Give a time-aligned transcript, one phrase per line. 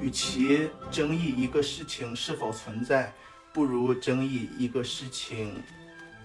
[0.00, 3.12] 与其争议一个事情是否存在，
[3.52, 5.62] 不如争议一个事情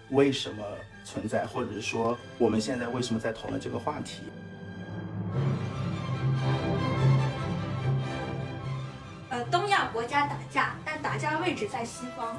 [0.10, 0.64] 为什么
[1.04, 4.24] 存在，或者说我们现在为什么在讨论这个话题。
[9.30, 12.36] 呃，东亚国家打架，但打架位置在西方。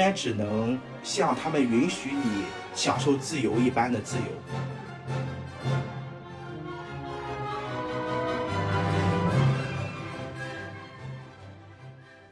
[0.00, 4.22] 你永远只能像他们允许你享受自由一般的自由。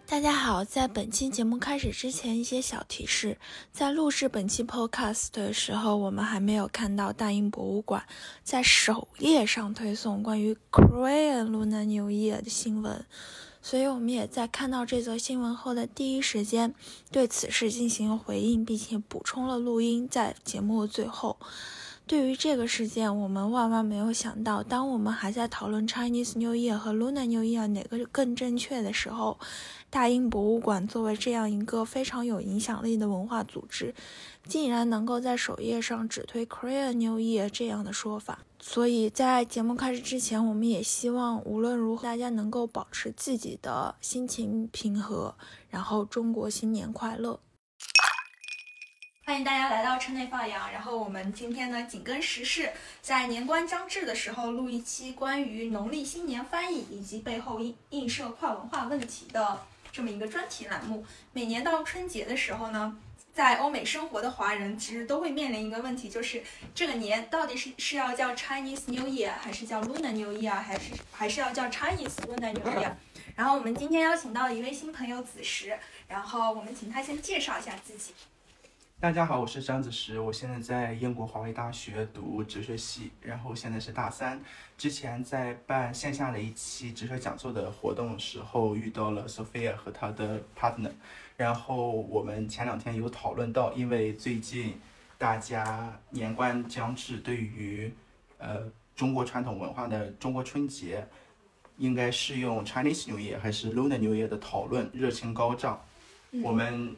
[0.06, 3.36] 大家好，在本期节目开始之前，一些小提示：
[3.70, 8.02] 在录制本期 podcast 的时候，我们还没有看到大英博物馆
[8.42, 13.04] 在首页上推送关于 Korean Lunar New Year 的新闻。
[13.68, 16.74] 所以，我们也在看到这则新闻后的第一时间，
[17.10, 21.36] 对此事进行了回应，并且补充了录音在节目的最后。
[22.06, 29.38] 对于这个事件，我们万万没有想到，当我们还在讨论 Chinese New Year 和 Lunar New Year 哪个更正确的时候，
[29.90, 33.94] 大英博物馆作为这样一个非常有影响力的文化组织，
[34.48, 38.38] 竟然能够在首页上只推 Korean New Year 这样的说法。
[38.58, 45.36] 所以在节目开始之前，我们也希望无论如何，大家能够保持自己的心情平和，
[45.68, 47.38] 然后中国新年快乐。
[49.24, 50.72] 欢迎大家来到车内放羊。
[50.72, 59.60] 然后我们今天呢，紧跟时事，在年关将至的时候，录一期关于农历新年翻译以及背后映映射跨文化问题的
[59.92, 61.04] 这么一个专题栏目。
[61.34, 62.96] 每年到春节的时候呢，
[63.38, 66.42] 在欧美生活的华人其实都会面临一个问题，就是
[66.74, 72.90] 这个年到底是是要叫 Chinese New Year，还是叫 Lunar New Year，还是还是要叫 Chinese Lunar New Year？
[73.36, 75.78] 然后我们今天邀请到了一位新朋友子时，
[76.08, 78.12] 然后我们请他先介绍一下自己。
[78.98, 84.42] 大家好，我是张子时，我现在在英国华威大学读哲学系，然后现在是大三。
[84.76, 90.90] 之前在办线下的一期哲学讲座的活动时候，遇到了 Sophia 和她的 partner，
[91.38, 94.74] 然后我们前两天有讨论到，因为最近
[95.16, 97.90] 大家年关将至，对于
[98.36, 101.06] 呃中国传统文化的中国春节，
[101.78, 105.80] 应该是用 Chinese New Year 还是 Lunar New Year 的讨论热情高涨，
[106.42, 106.94] 我们。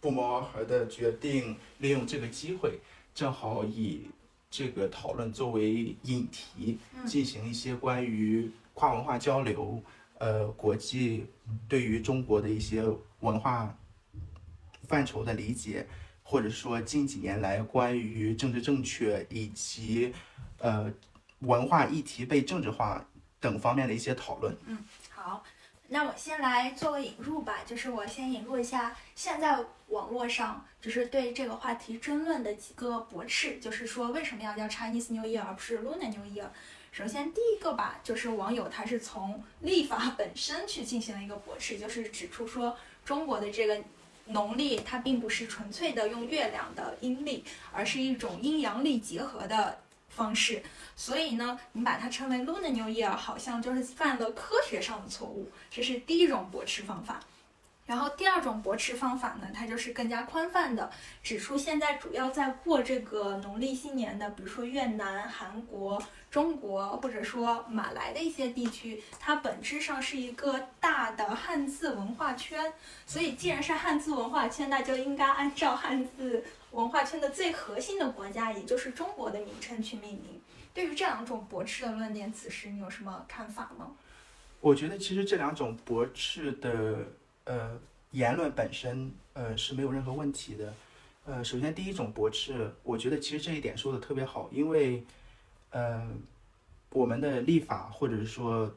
[0.00, 2.78] 不谋而合的决定，利用这个机会，
[3.12, 4.02] 正好以
[4.48, 9.82] 这个讨论作为引题，进行一些关于跨文化交流，
[10.18, 11.26] 呃，国际
[11.68, 12.84] 对于中国的一些
[13.20, 13.76] 文化
[14.86, 15.86] 范畴的理解，
[16.22, 20.14] 或者说近几年来关于政治正确以及
[20.58, 20.92] 呃
[21.40, 23.06] 文化议题被政治化
[23.40, 24.56] 等方面的一些讨论。
[24.66, 24.78] 嗯，
[25.10, 25.44] 好。
[25.90, 36.44] 那我先来做个引入吧，就是我先引入一下现在网络上就是对这个话题争论的几个驳斥，就是说为什么要叫 Chinese New Year 而不是 Lunar New Year？
[36.92, 42.76] 首先第一个吧，就是网友他是从立法本身去进行了一个驳斥，就是指出说
[43.08, 43.80] 中国的这个
[44.26, 47.42] 农历它并不是纯粹的用月亮的阴历，
[47.72, 49.78] 而是一种阴阳历结合的。
[50.10, 50.60] 方式，
[50.96, 57.20] 所以呢，你把它称为 Lunar New Year，好像就是犯了科学上的错误，这是第一种驳斥方法。
[57.88, 60.90] 然后第二种驳斥方法呢，它就是更加宽泛的，
[61.22, 66.00] 指出现在主要在过这个农历新年的，比如说越南、韩国、
[66.30, 72.70] 中国，或者说马来的一些地区，它本质上是一个大的汉字文化圈。
[73.06, 80.38] 所以既然是汉字文化圈，那就应该按照汉字文化圈的最核心的国家，也就是中国的名称去命名。
[80.74, 83.92] 对于这两种驳斥的论点，此时你有什么看法吗？
[84.60, 86.98] 我觉得其实这两种驳斥的。
[87.48, 90.74] 呃，言论本身呃是没有任何问题的。
[91.24, 95.02] 呃，首先第一种驳斥，我觉得其实这一点说的特别好，因为
[95.70, 96.06] 呃，
[96.90, 98.70] 我们的立法或者是说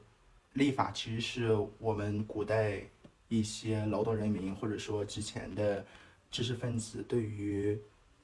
[0.54, 2.82] 立法，其实是我们古代
[3.28, 5.86] 一些劳动人民或者说之前的
[6.32, 7.78] 知识分子对于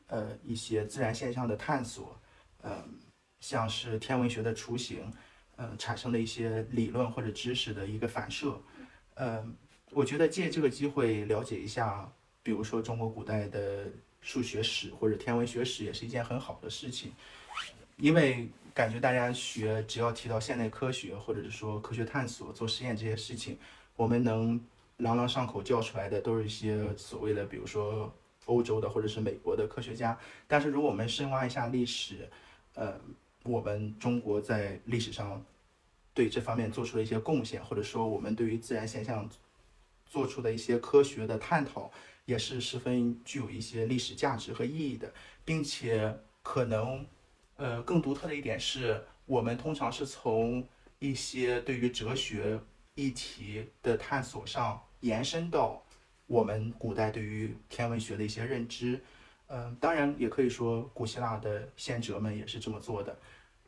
[0.07, 2.17] 呃一些自然现象的探索，
[2.63, 2.71] 嗯，
[3.41, 5.11] 像是天文学的雏形，
[5.57, 8.57] 嗯，产生的一些理论或者知识的一个反射，
[9.15, 9.53] 嗯。
[9.91, 12.11] 我觉得借这个机会了解一下，
[12.43, 13.85] 比如说中国古代的
[14.21, 17.11] 数学史或者天文学史，也是一件很好的事情。
[17.95, 23.57] 因为感觉大家学，只要提到现代科学或者是说科学探索、做实验这些事情，
[23.95, 24.59] 我们能
[24.97, 28.13] 朗朗上口叫出来的都是一些所谓的，比如说
[28.45, 30.15] 欧洲的或者是美国的科学家。
[30.47, 32.29] 但是如果我们深挖一下历史，
[32.75, 32.99] 呃，
[33.43, 35.43] 我们中国在历史上
[36.13, 39.27] 对这方面做出了一些贡献，或者说我们对于自然现象。
[40.09, 41.91] 做出的一些科学的探讨，
[42.25, 45.13] 也是十分具有一些历史价值和意义的，
[45.45, 47.05] 并且可能，
[47.55, 50.67] 呃，更独特的一点是我们通常是从
[50.99, 52.59] 一些对于哲学
[52.95, 55.83] 议题的探索上延伸到
[56.25, 58.99] 我们古代对于天文学的一些认知。
[59.47, 63.17] 嗯，当然也可以说古希腊的先哲们也是这么做的。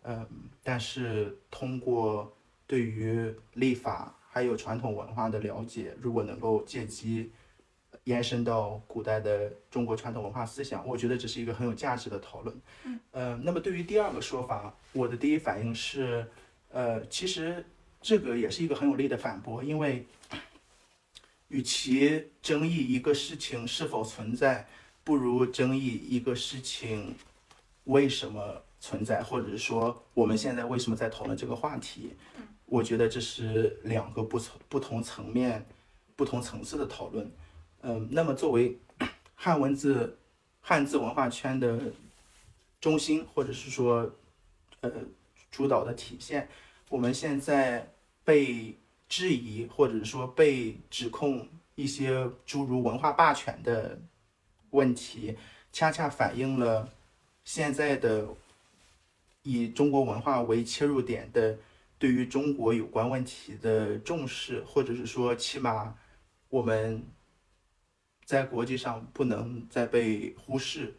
[0.03, 0.27] 嗯，
[0.62, 2.36] 但是通过
[2.68, 7.30] 对于历法还有传统文化的了解，如果能够借机
[8.06, 12.62] 延伸到古代的中国传统文化思想，我觉得这是一个很有价值的讨论。
[12.86, 16.25] 嗯，呃，那么对于第二个说法，我的第一反应是，
[16.71, 17.65] 呃，其实
[18.01, 20.06] 这个也是一个很有力的反驳，因为
[21.50, 24.65] 与其争议一个事情是否存在。
[25.03, 27.13] 不如争议一个事情
[27.83, 32.15] 为什么存在，或者是说我们现在为什么在讨论这个话题？
[32.69, 35.66] 我觉得这是两个不层不同层面、
[36.16, 37.30] 不同层次的讨论。
[37.81, 38.77] 嗯，那么作为
[39.36, 40.18] 汉文字、
[40.62, 41.80] 汉字文化圈的
[42.80, 44.12] 中心，或者是说
[44.81, 44.92] 呃
[45.51, 46.48] 主导的体现，
[46.89, 47.92] 我们现在
[48.24, 48.75] 被
[49.07, 54.00] 质疑，或者说被指控一些诸如文化霸权的。
[54.72, 55.36] 问题
[55.72, 56.88] 恰恰反映了
[57.44, 58.27] 现在的
[59.42, 61.57] 以中国文化为切入点的
[62.00, 65.96] 对于中国有关问题的重视，或者是说，起码
[66.50, 67.04] 我们
[68.25, 70.96] 在国际上不能再被忽视，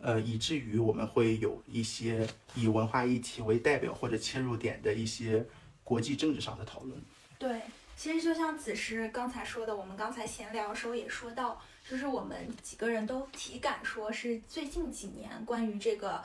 [0.00, 5.46] 呃，以至于我们会有一些以文化议题为代表或者切入点的一些
[5.82, 7.00] 国际政治上的讨论。
[7.38, 7.62] 对，
[7.96, 11.62] 其实就像子时刚才说的，我们刚才闲聊的时候也说到。
[11.88, 16.22] 就是我们几个人都体感说是最近几年关于这个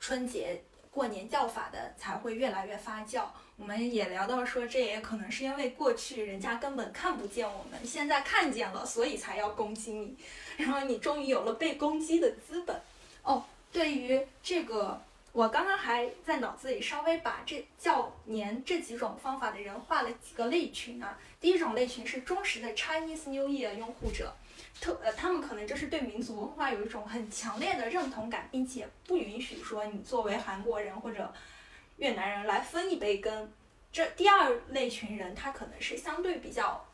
[0.00, 3.26] 春节过年叫法的才会越来越发酵。
[3.56, 10.16] 我们也聊到说，这也可能是因为过去人家根本看不见我们，现在看见了，所以才要攻击你。
[10.56, 12.80] 然后你终于有了被攻击的资本。
[13.22, 15.00] 哦，对于这个，
[15.30, 21.16] 我刚刚还在脑子里稍微把这叫年这几种方法的人画了几个类群啊。
[21.40, 24.34] 第一种类群是忠实的 Chinese New Year 拥护者。
[24.80, 31.32] 特呃，他们可能就是对民族文化有一种很强烈的认同感，并且不允许说你作为韩国人或者
[32.02, 33.52] 越南人来分一杯羹。
[33.92, 36.84] 这第二类群人，他可能是相对比较，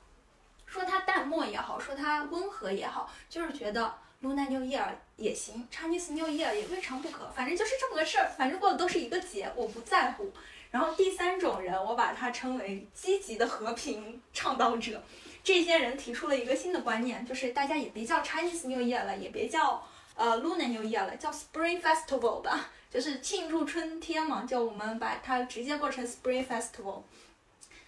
[0.66, 10.31] 说他淡漠也好，说他温和也好，就是觉得 Luna New Year 也行，Chinese New Year 也未尝不可，反正就是这么个事儿，反正过的都是一个节，我不在乎。
[10.70, 15.02] 然后第三种人，我把他称为积极的和平倡导者。
[15.43, 19.82] 这些人提出了一个新的观念，就是大家也别叫 Chinese New Year 了，也别叫
[20.16, 27.02] 呃 Lunar New Year 了，叫 Spring Festival 吧，就是庆祝春天嘛，就我们把它直接过成 Spring Festival。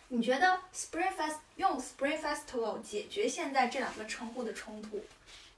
[0.08, 5.00] 你觉得 Spring Fest 用 Spring Festival 解决现在这两个称呼的冲突，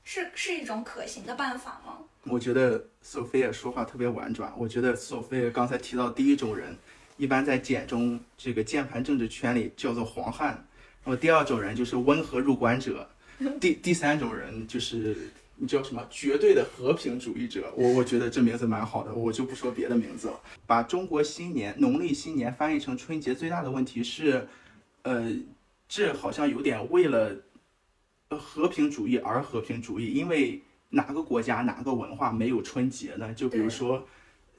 [0.04, 1.98] 是是一种可行的办法吗？
[2.24, 4.52] 我觉得 Sophia 说话特别婉转。
[4.56, 6.76] 我觉得 Sophia 刚才提到第一种人，
[7.16, 10.66] 一般在简中这个键盘政治圈里叫做黄汉。
[11.02, 13.10] 那么第二种人就是温和入关者，
[13.58, 15.30] 第第三种人就是
[15.66, 17.72] 叫什么绝对的和平主义者。
[17.76, 20.40] 我我觉得这名字蛮好的，我就不说别的名字了。
[20.66, 24.46] 把中国新年农历新年翻译成春节，最大的问题是，
[25.02, 25.32] 呃，
[25.88, 27.36] 这好像有点为了
[28.30, 30.12] 和平主义而和平主义。
[30.12, 30.60] 因为
[30.90, 33.32] 哪个国家哪个文化没有春节呢？
[33.34, 34.06] 就比如说，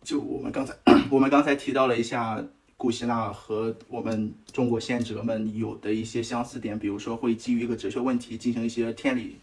[0.03, 0.73] 就我们刚才
[1.11, 2.43] 我们刚才提到了一下。
[2.75, 9.37] 古希腊和我们中国先哲们有的一些相似点，比如说会基于一个哲学问题进行一些天理、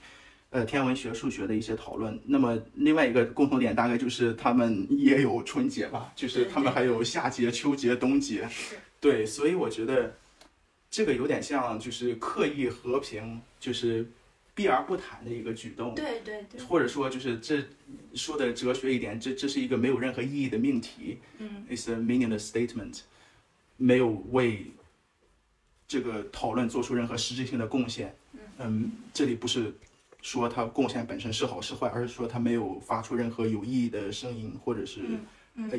[0.51, 2.19] 呃天文学、数学的一些讨论。
[2.25, 8.49] 那么另外一个共同点大概就是他们也有春节吧，就是他们还有夏节、秋节、冬节。
[9.01, 10.15] 对，所以我觉得
[10.91, 14.07] 这个有点像就是刻意和平，就是
[14.55, 15.95] 避而不谈的一个举动。
[15.95, 16.61] 对对对。
[16.63, 17.63] 或者说就是这
[18.15, 21.19] 说的哲学一点，这这是一个没有任何意义的命题。
[21.39, 23.01] 嗯，It's a meaningless statement.
[23.77, 24.67] 没有为
[25.89, 28.15] 这个讨论做出任何实质性的贡献。
[28.59, 29.73] 嗯，这里不是
[30.23, 35.03] 说他贡献本身是好是坏，而是说他没有发出任何有意义的声音或者是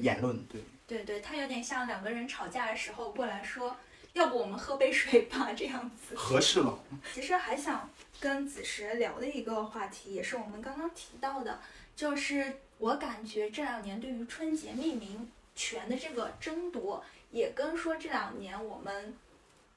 [0.01, 0.38] 言论。
[0.45, 3.75] 对，对对，他有点像两个人吵架的时候过来说，
[4.13, 6.15] 要不我们喝杯水吧，这样子。
[6.15, 6.77] 合适了。
[7.13, 11.60] 其实还想跟子时聊的一个话题，也是我们刚刚提到的，
[11.95, 17.03] 就是我感觉这两年对于春节命名权的这个争夺。
[17.31, 19.15] 也跟说这两年我们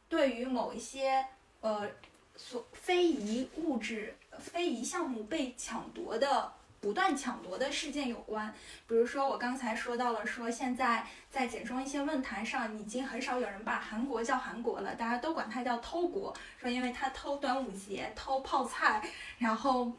[0.09, 1.25] 对于某一些
[1.61, 1.88] 呃
[2.35, 8.53] 所非遗物质、非遗项目被抢夺的不断抢夺的事件有关。
[8.87, 19.03] 比如说我刚才说到了，说现在在简中一些论坛上，已经很少有人把韩国叫韩国了，大家都管它叫偷国，说因为它偷端午节、偷泡菜，
[19.38, 19.93] 然后。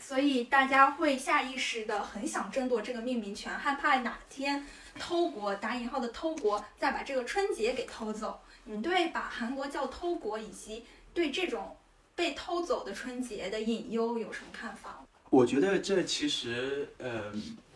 [0.00, 4.64] 所以大家会下意识的很想争夺这个命名权，害怕哪天
[4.96, 8.40] 偷国打引号的偷国再把这个春节给偷走。
[8.62, 11.76] 你对把韩国叫偷国以及对这种
[12.18, 15.06] 被偷走的春节的隐忧有什么看法？
[15.30, 17.32] 我觉得这其实呃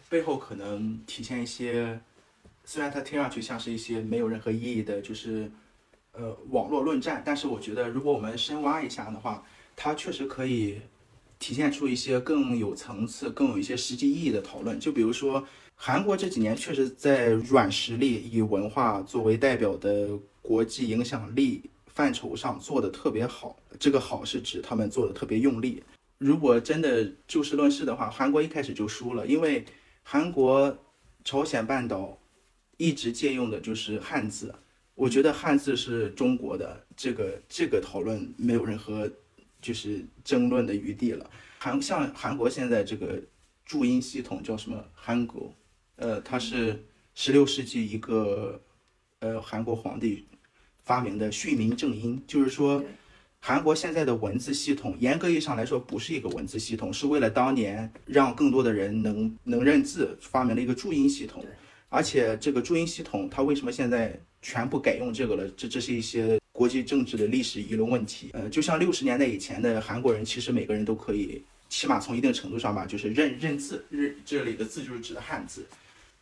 [0.09, 2.01] 背后可能体现一些，
[2.65, 5.49] 虽然它听上去像是一些没有任何意义的，就是
[6.11, 9.45] 呃网络论战，但是我觉得如果我们深挖一下的话，
[9.77, 10.81] 它确实可以。
[11.39, 14.79] 体现出一些更有层次、更有一些实际意义的讨论。
[14.79, 15.45] 就比如说，
[15.75, 23.57] 韩国这几年确实在软实力以文化作为代表的国际影响力范畴上做的特别好。
[23.79, 25.83] 这个好是指他们做的特别用力。
[26.19, 29.65] 如果真的就事论事的话，韩国一开始就输了，因为
[30.03, 30.77] 韩国
[31.25, 32.19] 朝鲜半岛
[32.77, 34.55] 一直借用的就是汉字。
[34.95, 39.11] 我觉得汉字是中国的，这个这个讨论没有任何。
[39.63, 41.31] 就是争论的余地了。
[41.61, 43.23] 韩像韩国现在这个
[43.65, 44.85] 注音系统叫什么？
[44.93, 45.55] 韩国，
[45.95, 46.85] 呃，它是
[47.15, 48.61] 十六世纪一个
[49.21, 50.27] 呃韩国皇帝
[50.85, 52.23] 发明的训民正音。
[52.27, 52.85] 就是说，
[53.41, 61.45] 韩国现在的文字系统，严格意义上来说不是一个文字系统，是为了当年让更多的人能能认字，发明了一个注音系统。
[61.89, 65.49] 而且这个注音系统，它为什么现在全部改用这个了？
[65.57, 66.39] 这这是一些。
[66.55, 75.67] 国际政治的历史遗留问题，呃，就像六十年代以前的韩国人，其实每个人都可以，起码从一定程度上吧，就是认认字，认这里的字就是指的汉字。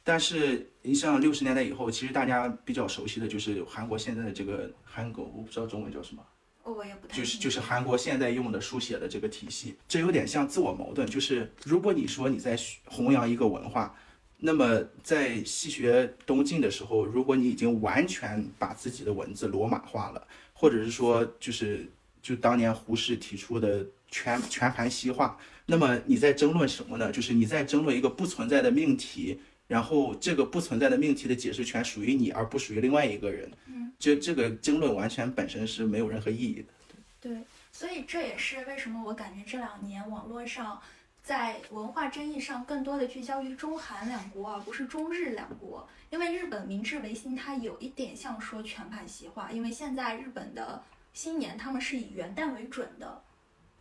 [0.03, 6.23] 但是你像六十年代以后，其实大家比较熟悉的就是韩国现在的这个韩狗，我不知道中文叫什么，
[6.65, 13.95] 我也不太就是就是韩国现在用的书写的这个体系，这有点像自我矛盾，就是如果你说你在弘扬一个文化。
[14.43, 21.87] 那么在西学东进的时候，如果你已经完全把自己的文字罗马化了，或者是说就是
[22.23, 27.13] 就当年胡适提出的全全盘西化，那么你在争论什么呢？
[27.13, 29.39] 就是你在争论一个不存在的命题，
[29.71, 33.49] 然后这个不存在的命题的解释权属于你，而不属于另外一个人。
[33.67, 36.73] 嗯，这这个争论完全本身是没有任何意义的。
[37.21, 37.39] 对，
[37.71, 40.83] 所以这也是为什么我感觉这两年网络上。
[41.23, 45.87] 在文化争议上，更多的聚焦于中韩两国，而不是中日两国。
[46.09, 49.53] 因为日本明治维新，它有一点像说全盘西化。
[49.53, 53.23] 因为现在日本的新年，他们是以元旦为准的，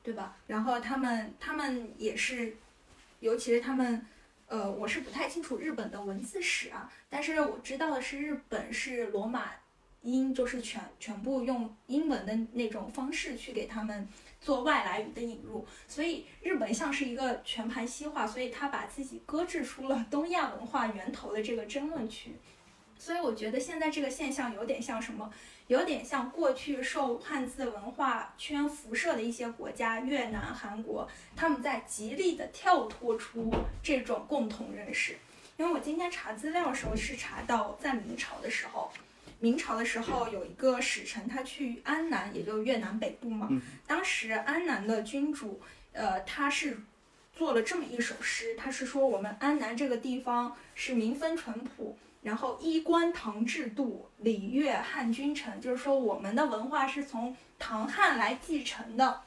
[0.03, 0.35] 对吧？
[0.47, 2.57] 然后他们他们也是，
[3.21, 4.05] 尤其是他们，
[4.49, 9.51] 呃，我是不太清楚日本的文字史啊，但是我知道的是，日本是罗马
[10.01, 14.05] 音，就是全全部用英文的那种方式去给他们。
[14.41, 22.31] 做外来语的引入，所以日本像是一个全盘西化，所以他把自己搁置出了东亚文化源头的这个争论区。
[22.97, 25.29] 所以我觉得现在这个现象有点像什么？
[25.69, 35.15] 有点像过去受汉字文化圈辐射的一些国家，越南、韩国，他们在极力的跳脱出这种共同认识。
[35.57, 38.91] 因为我今天查资料的时候是查到在明朝的时候。
[39.39, 43.47] 明朝的时候，有一个使臣，他去安南，也就越南北部嘛。
[43.85, 45.61] 当时安南的君主，
[45.93, 46.79] 呃，他是
[47.37, 51.95] 做了这么一首诗，他是说我们安南这个地方是民风淳朴，
[52.29, 59.21] 然后衣冠唐制度，礼乐汉君臣，就是说我们的文化是从唐汉来继承的。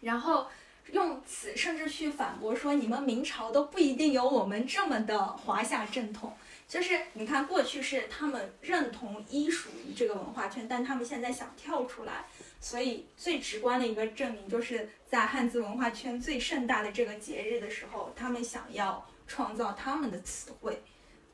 [0.00, 0.46] 然后
[0.92, 6.32] 用此甚至去反驳说，你们明朝都不一定有我们这么的华夏正统。
[6.66, 12.24] 就是你看，过去是他们认同依属于这个文化圈，但他们现在想跳出来，
[12.62, 20.82] 所以最直观的一个证明就是在汉字文化圈最盛大的这个节日的时候，他们想要创造他们的词汇。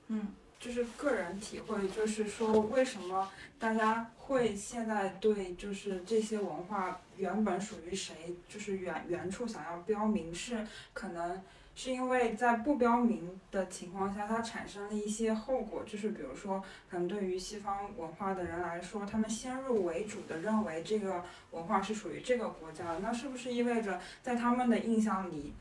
[0.08, 8.14] 嗯，就是个人体会，就是说为什么大家会现在对就是这些文化原本属于谁，
[8.48, 11.42] 就是原原处想要标明，是可能。
[11.76, 25.52] 是因为在不标明的情况下，它产生了一些后果，就是比如说，可能对于西方文化的人来说，他们先入为主的认为这个文化是属于这个国家的，那是不是意味着在他们的印象里，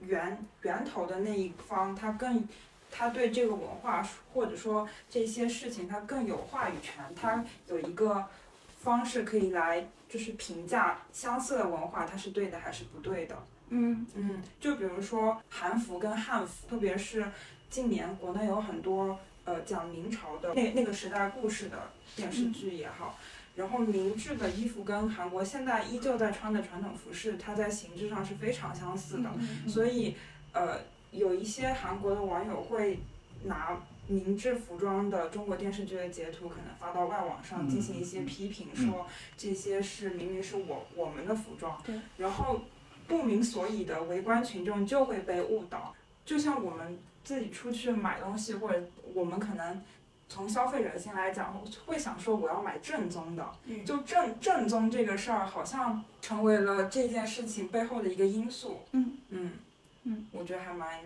[0.00, 2.48] 源源头的那一方他更，
[2.90, 8.24] 他对这个文化或者说这些事情他更有话语权，他有一个
[8.82, 13.36] 方式可以来就是评价相似的文化它是对的还是不对的。
[13.68, 14.06] 嗯。
[14.14, 17.30] 嗯，就比如说韩服跟汉服，特别是
[17.68, 23.18] 近年国内有很多呃讲明朝的那那个时代故事的电视剧也好，
[23.54, 29.30] 然后明制的衣服跟韩国现在依旧在穿的传统服饰，它在形制上是非常相似的，
[29.68, 30.16] 所以
[30.52, 30.78] 呃
[31.10, 33.00] 有一些韩国的网友会
[33.44, 33.76] 拿
[34.06, 42.60] 明制服装的中国电视剧的截图，可能发到外网上进行一些批评，嗯说这些是明明是我我们的服装，对，然后
[43.06, 45.94] 不明所以的围观群众就会被误导。
[46.24, 48.82] 就像我们自己出去买东西，或者
[49.14, 49.82] 我们可能
[50.28, 53.84] 从消费者心来讲，会想说我要买正宗的，嗯。
[53.84, 58.80] 就正正宗这个事儿，好像成为了这件事情背后的一个因素。
[58.92, 59.18] 嗯。
[59.30, 59.52] 嗯
[60.04, 61.00] 嗯，我觉得还蛮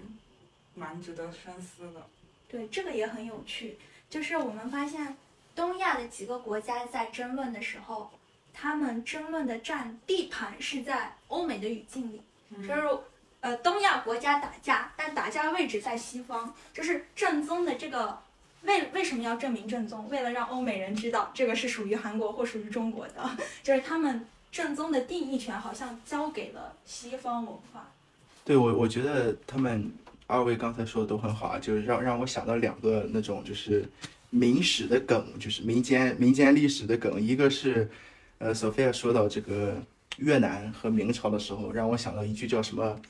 [0.75, 2.07] 蛮值得深思的。
[2.49, 3.79] 对，这个也很有趣。
[4.09, 5.17] 就是我们发现
[5.55, 8.11] 东亚的几个国家在争论的时候，
[8.53, 12.99] 他们争论的占地盘是在欧美的语境里，嗯就是
[13.41, 18.23] 呃东亚国家打架，但打架位置在西方，就是正宗的这个。
[18.63, 20.09] 为为什么要证明正宗？
[20.09, 27.91] 为了让欧美人知道这个是属于韩国或属于中国的，就是他们正宗的定义权好像交给了西方文化。
[28.45, 29.91] 对我，我觉得他们
[30.27, 33.89] 二位刚才说的都很好啊，就是让让我想到两个那种就是
[34.31, 37.89] 民史的梗，就是民间民间历史的梗，一个是
[38.39, 39.83] 呃，Sophia 说到这个
[40.19, 43.01] 越南和明朝的时候，让我想到一句叫什么。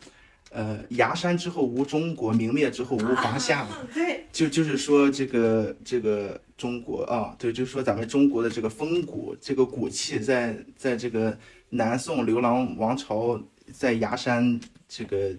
[0.50, 3.66] 呃，崖山之后无中国，明灭之后无华夏。
[3.92, 11.36] 对，就就是说这个这个中国啊，对，就是说咱们中国的这个风骨，这个骨气在在这个
[11.70, 14.60] 南宋流亡王朝在崖山
[14.96, 15.36] 这个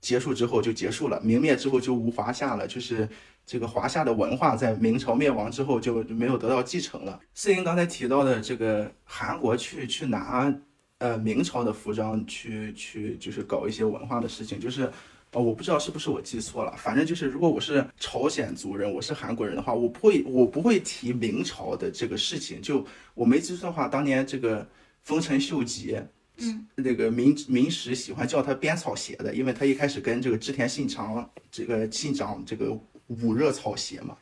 [0.00, 3.08] 结束之后就结束了，明灭之后就无华夏了，就是
[3.44, 7.20] 这个华夏的文化在明朝灭亡之后就没有得到继承了。
[7.34, 10.52] 四英刚才提到的这个韩国去去拿
[10.98, 14.90] 呃明朝的服装去去就是搞一些文化的事情，就是。
[15.32, 22.62] 哦，我不知道是不是我记错了，反正就是如果我是朝鲜族人，我是韩国人的话，我不会我不会提明朝的这个事情。
[22.62, 24.66] 就我没记错的话，当年这个
[25.02, 26.00] 丰臣秀吉，
[26.38, 34.16] 嗯，那个明明史喜欢叫他编草鞋的，因为他一开始跟这个织田信长这个信长这个捂热草鞋嘛，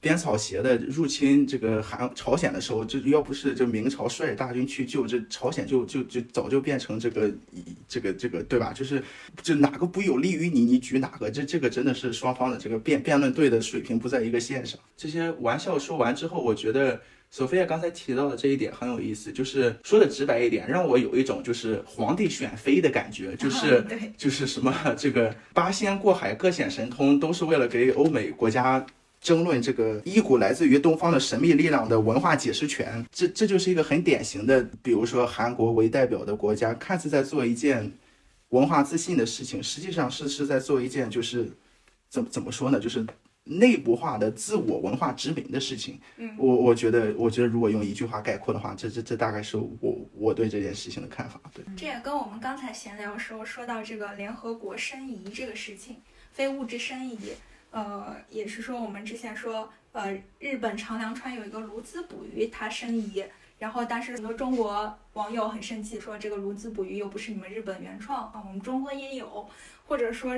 [0.00, 7.32] 编草鞋的入侵这个韩朝鲜的时候，就要不是这明朝率着大军去救，这朝鲜就就就早就变成这个
[7.88, 8.72] 这个这个对吧？
[8.74, 9.02] 就是
[9.42, 14.78] 就哪个不有利于你，你举哪个，这这个真的是双方的这个辩辩论队的水平不在一个线上。
[14.96, 17.00] 这些玩笑说完之后，我觉得。
[17.30, 28.84] 索菲亚刚才提到的这一点很有意思，就是说的直白一点，让我有一种就是皇帝选妃的感觉，就是对， 就是什么这个八仙过海各显神通，都是为了给欧美国家
[29.20, 33.04] 争论这个一股来自于东方的神秘力量的文化解释权。
[33.10, 37.92] 这这就是一个很典型的，比如说韩国为代表的国家，看似在做一件
[38.50, 41.50] 文化自信的事情，实际上是是在做一件就是
[42.08, 43.04] 怎么怎么说呢，就是。
[43.48, 51.40] 内部化的自我文化殖民的事情，嗯，我我觉得，我觉得如果用一句话概括的话，这这这大概是我我对这件事情的看法。
[51.54, 57.18] 对，这也跟我们刚才闲聊时候说到这个联合国申遗这个事情，非物质申遗，
[57.70, 63.24] 呃，也是说我们之前说，呃，日本长良川有一个鸬鹚捕鱼，它申遗，
[63.60, 69.48] 然后但是很多中国网友很生气，说这个鸬鹚捕鱼又不是你们日本原创啊，我们中国也有，
[69.86, 70.34] 或者说。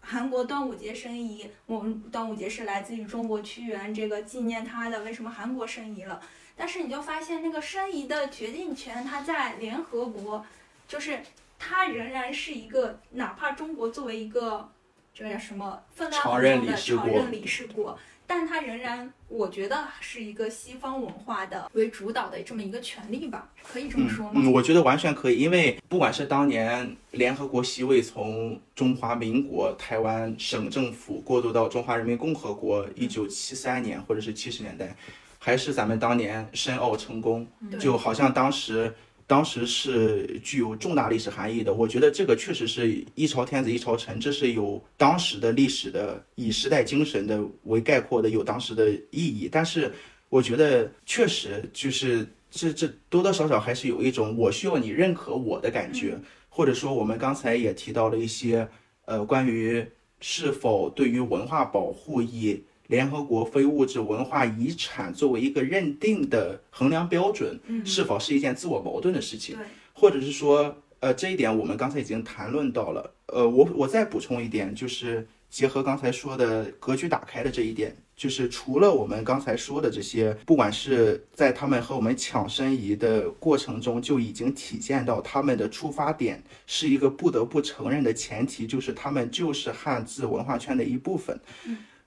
[0.00, 6.20] 韩国端午节申遗，我们端午节是来自于中国屈原这个纪念他的，为什么韩国申遗了？
[6.56, 10.44] 但是你就发现那个申遗的决定权，它在联合国，
[10.88, 11.20] 就是
[11.58, 14.68] 它仍然是一个，哪怕中国作为一个
[15.14, 17.98] 这个叫什么分量很重的理事国常任理事国，
[18.30, 24.34] 但它仍然，我觉得是一个西方文化的为主导的这么一个权利吧，可以这么说吗？
[24.36, 34.94] 嗯，我觉得完全可以，因为不管是当年联合国席位从中华民国台湾省政府过渡到中华人民共和国，一九七三年或者是七十年代，
[35.40, 37.44] 还是咱们当年申奥成功，
[37.80, 38.94] 就好像当时。
[39.30, 49.48] 当时是具有重大历史含义的，我觉得这个确实是一朝天子一朝臣，这是有当时的历史的以时代精神的为概括的，有当时的意义。
[49.48, 49.92] 但是
[50.30, 58.68] 我觉得确实就是这这多多少少还是有一种我需要你认可我的感觉，或者说我们刚才也提到了一些
[59.04, 59.86] 呃关于
[60.18, 73.14] 是否对于文化保护以联合国非物质文化遗产作为一个认定的衡量标准，嗯是否是一件自我矛盾的事情，对，或者是说，呃，这一点我们刚才已经谈论到了。
[73.26, 91.38] 呃，我我再补充一点，就是结合刚才说的格局打开的这一点，就是除了我们刚才说的这些，不管是在他们和我们抢申遗的过程中，就已经体现到他们的出发点是一个不得不承认的前提，就是他们就是汉字文化圈的一部分。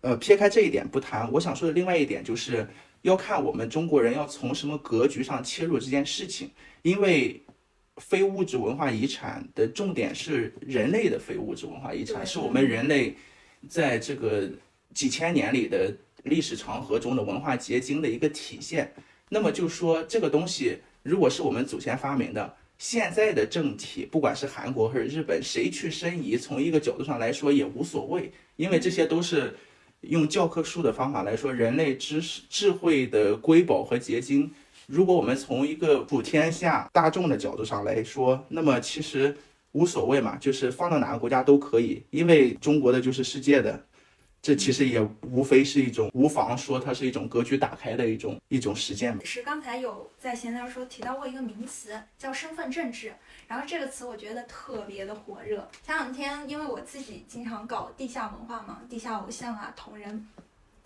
[0.03, 2.67] 呃，撇开这一点不谈，我想说的另外一点就是
[3.03, 7.41] 要看我们中国人要从什么格局上切入这件事情，因为
[7.97, 13.15] 非物质文化遗产的重点是人类的非物质文化遗产，是我们人类
[13.69, 14.49] 在这个
[14.93, 18.93] 几千年里的历史长河中的文化结晶的一个体现。
[19.29, 29.55] 那么就说这个东西，如果是我们祖先发明的，现在的政体，不管是韩国还是日本，谁去申遗，从一个角度上来说也无所谓，因为这些都是
[30.03, 34.51] 用教科书的方法来说，人类知识智慧的瑰宝和结晶。
[34.85, 39.35] 如果我们从一个普天下大众的角度上来说，那么其实
[39.71, 43.81] 无所谓嘛，就是放到哪个国家都可以，因为中国的就是世界的，
[44.43, 49.21] 这其实也无非是一种无妨说它是一种格局打开的一种一种实践嘛。
[49.23, 53.13] 是刚才有在闲聊说提到过一个名词叫身份政治，
[53.47, 55.65] 然后这个词我觉得特别的火热。
[55.81, 60.27] 前两天因为我自己经常搞地下文化嘛，地下偶像啊、同人。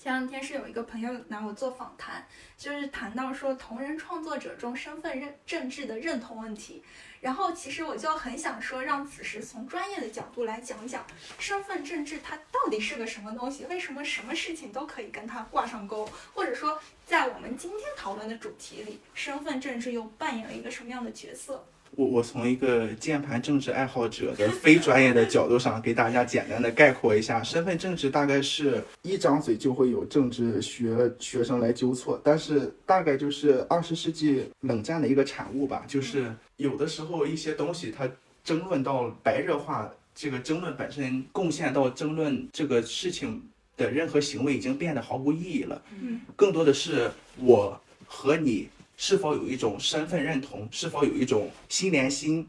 [0.08, 2.26] 前两天是有一个朋友拿我做访谈，
[2.58, 6.82] 就是谈到说同人创作者中身份认政治的认同问题。
[7.20, 11.06] 然后其实我就很想说，让此时从专业的角度来讲讲
[11.38, 21.66] 身份政治它到底是个什么东西，为什么什么事情都可以跟它挂上钩，或者说在我们今天讨论的主题里，身份政治又扮演了一个什么样的角色？
[21.96, 38.10] 我我从一个键盘政治爱好者的非专业的角度上，给大家简单的概括一下，身份政治大概是一张嘴就会有政治学学生来纠错，但是大概就是二十世纪冷战的一个产物吧，就是有的时候一些东西它
[38.44, 43.42] 争论到白热化，这个争论本身贡献到争论这个事情
[43.76, 48.68] 的任何行为已经变得毫无意义了，嗯，更多的是我和你。
[48.98, 50.68] 是否有一种身份认同？
[50.72, 52.48] 是否有一种心连心、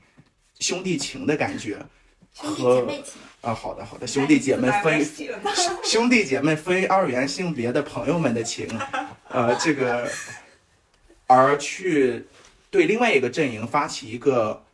[0.59, 1.79] 兄弟情的感觉？
[2.33, 5.05] 兄弟姐妹情啊，好的好的，兄弟姐妹分
[5.85, 8.67] 兄弟姐妹非二元性别的朋友们的情，
[9.29, 10.09] 呃，这个
[11.27, 12.25] 而去
[12.71, 14.65] 对另外一个阵营发起一个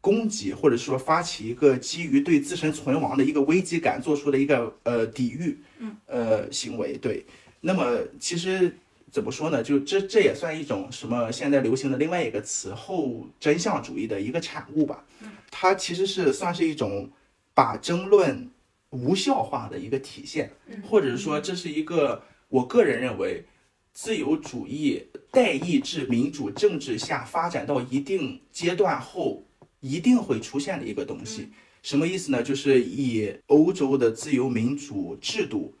[0.00, 6.96] 攻击，或者说发起一个基于对自身存亡的一个危机感做出的一个呃抵御，嗯，呃行为。
[6.96, 7.24] 对，
[7.60, 8.76] 那么其实。
[9.14, 9.62] 怎么说呢？
[9.62, 15.04] 就这这也算一种什么现在流行的另外一个词后真相主义的一个产物吧。
[15.52, 17.08] 它其实是算是一种
[17.54, 18.50] 把争论
[18.90, 20.50] 无效化的一个体现，
[20.82, 23.44] 或者是说这是一个我个人认为
[23.92, 29.44] 自由主义代议制民主政治下发展到一定阶段后
[29.78, 31.50] 一定会出现的一个东西。
[31.82, 32.42] 什么意思呢？
[32.42, 35.72] 就是以欧洲的自由民主制度。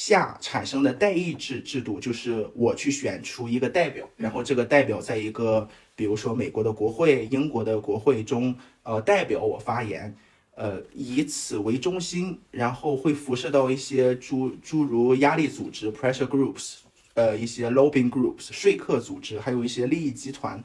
[0.00, 10.16] 下产生的代议制制度，就是我去选出一个代表，然后这个代表在一个，比如说美国的国会、英国的国会中，呃，代表我发言，
[10.54, 16.76] 呃，以此为中心，然后会辐射到一些诸诸如压力组织 （pressure groups），
[17.12, 20.64] 呃，一些 lobbying groups 说客组织，还有一些利益集团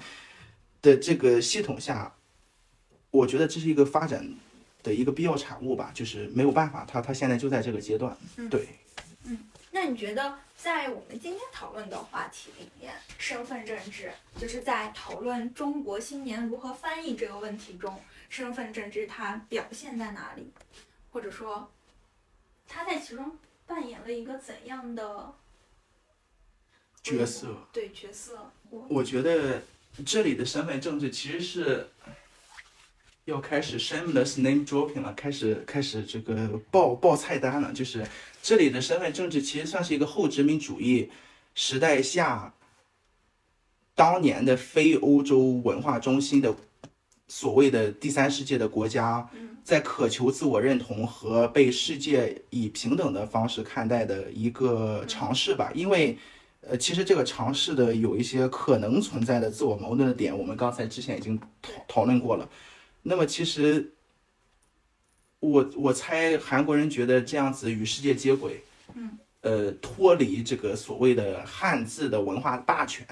[0.82, 2.16] 的这个系统下，
[3.12, 4.26] 我觉得这是一个发展
[4.82, 8.18] 的一个必要产物吧，就是没有办法，它它现在就在这个阶段，
[8.50, 8.66] 对。
[9.72, 20.54] 那你觉得，在我们今天讨论的话题里面，身份政治就是在讨论中国新年如何翻译这个问题中，身份政治它表现在哪里，
[21.12, 21.70] 或者说，
[22.70, 25.34] 它在其中扮演了一个怎样的
[27.04, 27.58] 角色？
[27.74, 29.62] 对角色，我觉得
[30.06, 31.90] 这里的身份政治其实是
[33.26, 38.08] 要开始 shameless name dropping 了，开始开始这个报报菜单了，就是。
[38.46, 41.10] 这里的身份政治其实算是一个后殖民主义
[41.56, 42.54] 时代下，
[43.96, 46.56] 当年的非欧洲文化中心的
[47.28, 49.28] 所谓的第三世界的国家，
[49.64, 55.72] 在渴求自我认同和被世界以平等的方式看待的一个尝试吧。
[55.74, 56.16] 因为，
[56.62, 62.48] 呃，其实这个尝试的有一些可能存在的自我矛盾的点，我们刚才之前已经讨讨论过了。
[63.02, 63.92] 那么，其实。
[65.50, 73.06] 我我猜韩国人觉得这样子与世界接轨，嗯，呃，脱离这个所谓的汉字的文化霸权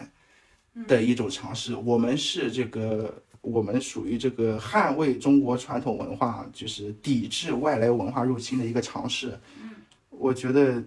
[0.87, 1.75] 的一种尝试。
[1.75, 9.39] 我们是这个，我们属于这个捍卫中国传统文化，就是抵制外来文化入侵的一个尝试。
[9.61, 9.69] 嗯，
[10.09, 10.83] 我觉得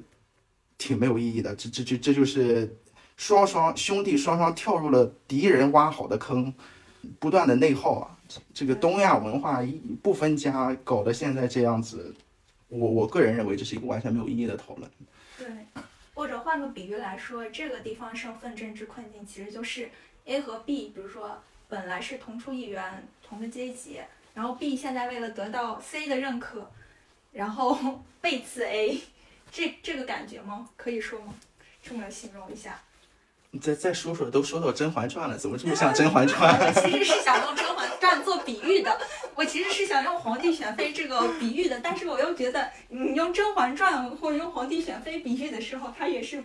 [0.77, 1.55] 挺没有意义的。
[1.55, 2.77] 这这这这就是
[3.17, 6.53] 双双兄弟双双跳入了敌人挖好的坑，
[7.19, 8.16] 不断的内耗啊。
[8.53, 9.61] 这个东亚文化
[10.03, 12.15] 不分家，搞得现在这样子，
[12.69, 14.91] 我我个人认为这是一个完全没有意义的讨论。
[15.39, 15.47] 对，
[16.15, 19.91] 或者换个比喻来说，这个地方身份政治困境其实就是
[20.25, 24.01] A 和 B，比如说本来是同出一源、同个阶级，
[24.35, 26.71] 然后 B 现在为了得到 C 的认可，
[27.33, 29.01] 然后 背刺 A，
[29.53, 30.69] 这这个感觉吗？
[30.77, 31.35] 可以说吗？
[31.83, 32.81] 这么形容一下。
[33.57, 36.61] 你再再说说，都说到《甄嬛传》了，怎么这么像《甄嬛传》？
[36.67, 38.99] 我其实是想用《甄嬛传》做比喻的，
[39.35, 46.45] 我其实是想用皇帝选妃这个比喻的，但是我又觉得你用《甄嬛传》或者用皇帝选妃比喻的时候，它也是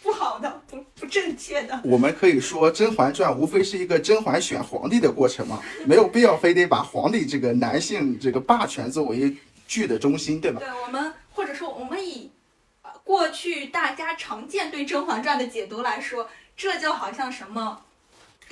[0.00, 1.80] 不好的，不不正确的。
[1.82, 9.36] 我们可以说，《甄嬛传》无非是一个甄嬛选皇帝的过程嘛，没有必要非得把皇帝这个男性这个霸权作为
[9.66, 10.60] 剧的中心，对吧？
[10.60, 12.30] 对我们，或者说我们以
[12.82, 17.84] 呃过去大家常见对《甄嬛传》的解读来说，这就好像什么，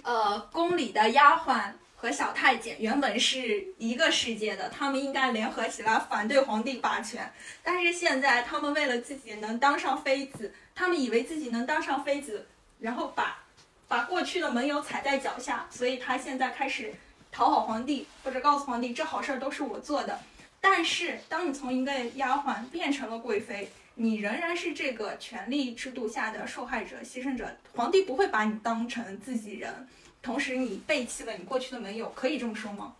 [0.03, 12.47] 呃，宫里的丫鬟和小太监原本是一个世界的，他们应该联合起来反对皇帝霸权，但是现在他们为了自己能当上妃子，他们以为自己能当上妃子，
[12.81, 13.39] 然后把
[13.87, 16.93] 把过去的盟友踩在脚下，所以他现在开始
[17.31, 20.19] 讨好皇帝，或者告诉皇帝这好事儿都是我做的。
[20.61, 27.55] 但是，当你从一个丫鬟变成了贵妃，你仍然是这个权力制度下的受害者、牺牲者。
[27.75, 29.87] 皇帝不会把你当成自己人，
[30.23, 32.95] 同时你背弃了你过去的盟友，可以这么说吗？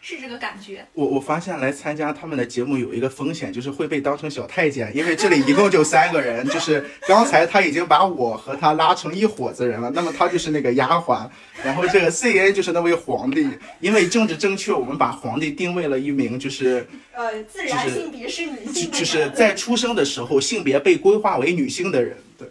[0.00, 0.86] 是这个感觉。
[0.94, 11.28] 我我发现来参加他们的节目有一个风险，就是会被当成小太监，因为这里一共就三个人，就是刚才他已经把我和他拉成一伙子人了，那么他就是那个丫鬟，
[11.62, 13.48] 然后这个 C N 就是那位皇帝，
[13.80, 22.48] 因为政治正确，我们把皇帝定位了一名就是呃，自然性别是女就性就是在出生的时候性别被规划为女性的人，对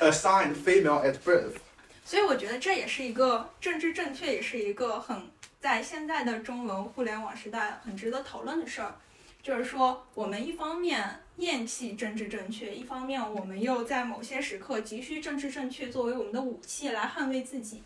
[0.00, 1.58] ，assigned female at birth。
[2.04, 5.16] 所以我觉得这也是一个政治正确，也是一个很
[5.60, 8.94] 在现在的中文互联网时代很值得讨论的事儿。
[9.42, 17.82] 就是说，我们一方面厌弃政治正确，一方面我们又在某些时刻急需政治正确作为我们的武器来捍卫自己。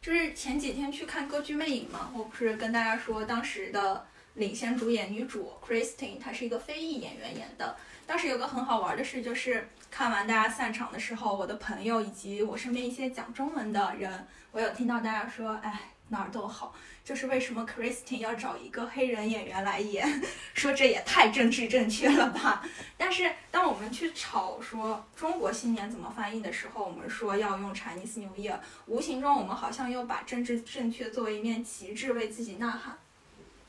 [0.00, 7.76] 就是前几天去看《歌剧魅影》嘛，我不是跟大家说，当时的领衔主演女主 Christine，她是一个非裔演员演的。
[8.06, 20.22] 当时有个很好玩的事，就是看完大家散场的时候，我的朋友以及我身边一些讲中文的人，我有听到大家说，哎，哪儿都好，就是为什么 Christine 要找一个黑人演员来演，
[20.54, 22.62] 说这也太政治正确了吧？
[22.96, 32.96] 但是当我们去吵说中国新年怎么翻译的时候，我们说要用 Chinese New Year，无形中我们好像又把政治正确作为一面旗帜为自己呐喊，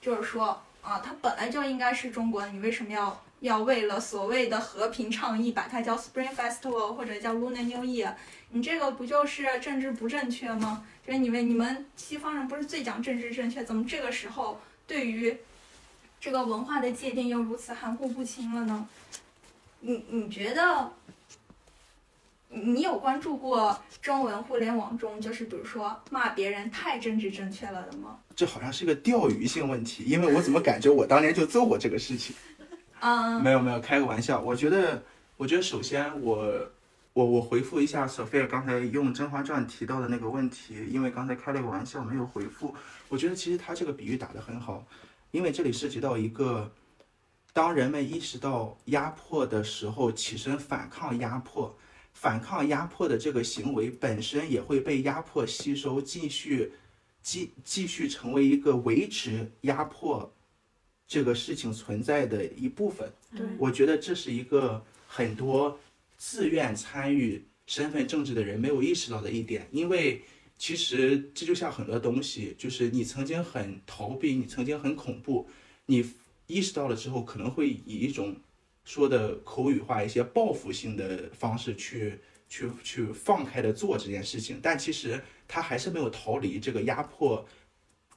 [0.01, 8.13] 就是说啊，它本来就应该是中国的，你为什么要要为了所谓的和平倡议把它叫 Spring Festival 或者叫 Lunar New Year？
[8.55, 10.81] 你这个不就是政治不正确吗？
[11.05, 15.37] 就是你们你们西方人不是最讲政治正确，怎么这个时候对于
[16.21, 18.87] 这个文化的界定又如此含糊不清了呢？
[19.81, 20.89] 你你觉得？
[22.47, 28.17] 你你有关注过中文互联网中，就是比如说骂别人太政治正确了的吗？
[28.37, 32.33] 这好像是个钓鱼性问题，因为我怎么感觉我当年就做过这个事情？
[33.01, 34.39] 嗯，没有没有，开个玩笑。
[34.39, 35.03] 我觉得，
[35.35, 36.65] 我觉得首先我
[37.15, 42.75] 我我回复一下 Sophia 刚才用《甄嬛传》提到的那个问题，因为刚才开了个玩笑没有回复。
[43.07, 44.85] 我觉得其实他这个比喻打得很好，
[45.31, 46.69] 因为这里涉及到一个，
[47.53, 51.73] 当人们意识到压迫的时候，起身反抗压迫，
[52.11, 56.73] 反抗压迫的这个行为本身也会被压迫吸收，继续
[57.21, 60.29] 继继续成为一个维持压迫
[61.07, 63.09] 这个事情存在的一部分。
[63.33, 65.79] 对，我觉得这是一个很多
[66.17, 70.21] 自愿参与身份政治的人没有意识到的一点，因为
[70.57, 75.49] 其实这就像很多东西，就是你曾经很逃避，你曾经很恐怖，
[75.85, 76.05] 你
[76.47, 78.35] 意识到了之后，可能会以一种
[78.83, 87.45] 说的口语化、一些报复性的方式去去去放开的做这件事情，但其实他还是没有逃离这个压迫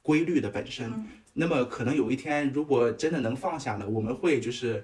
[0.01, 0.91] 规律的本身。
[1.33, 4.83] 那么可能有一天，如果真的能放下了，我们会就是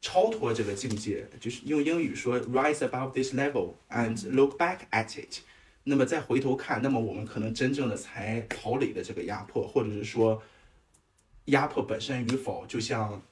[0.00, 5.38] 超脱这个境界，就是用英语说 rise above this level and look back at it。
[5.84, 10.42] 那么再回头看，那么我们可能真正的才逃离了这个压迫，或者是说
[11.46, 13.22] 压迫本身与否，就像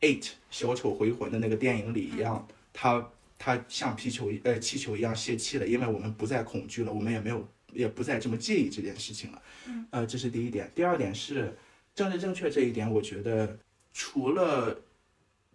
[0.00, 9.42] Eight 小丑回魂的那个电影里一样，它它像皮球呃气球一样泄气了，因为我们不再恐惧了，我们也没有也不再这么介意这件事情了。
[9.90, 10.70] 呃，这是第一点。
[10.74, 11.56] 第二点是
[11.94, 13.56] 政治正确这一点，我觉得
[13.92, 14.76] 除了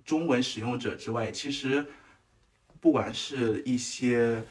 [0.05, 1.85] 中文使用者之外，其实
[2.79, 4.41] 不管是一些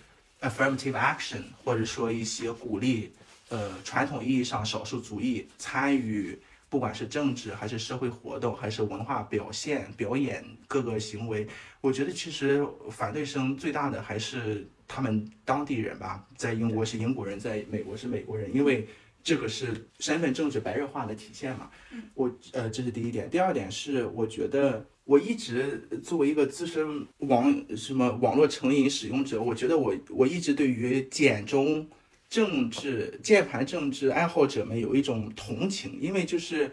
[0.41, 3.13] affirmative action，或者说一些鼓励
[3.49, 6.37] 呃传统意义上少数族裔参与，
[6.69, 11.47] 不管是政治还是社会活动，还是文化表现、表演各个行为，
[11.81, 18.89] 我觉得其实反对声最大的还是他们当地人吧，在英国是英国人，在美国是美国人，因为
[19.23, 21.71] 这个是身份政治白热化的体现嘛。
[22.15, 23.31] 我呃，这是第一点。
[23.31, 31.87] 第二点是，我觉得我一直作为一个资深网什么网络成瘾使用者，我觉得我我一直对于简中
[32.29, 36.73] 政治键盘政治爱好者们有一种同情，因为就是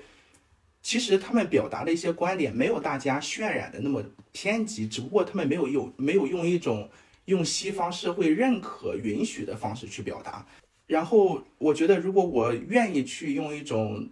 [0.82, 6.90] 其实他们表达的一些观点没有大家渲染的那么偏激，只不过他们没有有没有用一种
[7.26, 10.46] 用西方社会认可允许的方式去表达。
[10.88, 14.10] 然后我觉得，如果我愿意去用一种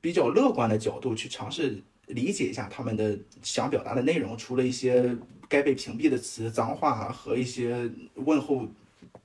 [0.00, 5.16] 比较乐观的角度去尝试理解一下他们的想表达的内容，除了一些
[5.48, 8.66] 该被屏蔽的词、脏话和一些问候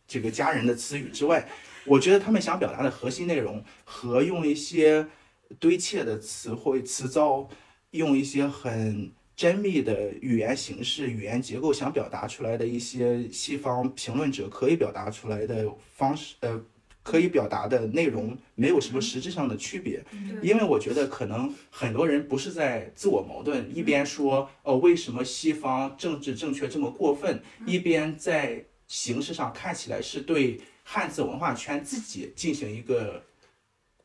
[0.07, 1.47] 这个家人的词语之外，
[1.85, 5.07] 我觉得他们想表达的核心内容和用一些
[5.59, 7.49] 堆砌的词汇、词藻，
[7.91, 16.61] 用一些很缜密的语言形式、语言结构想表达出来的一些西方评论者可以表达出来的方式，呃，
[17.03, 20.03] 可以表达的内容没有什么实质上的区别。
[20.41, 33.23] 因为我觉得可能很多人不是在自我矛盾，一边说哦为什么西方政治正确这么过分，一边在形式上看起来是对汉字文化圈自己进行一个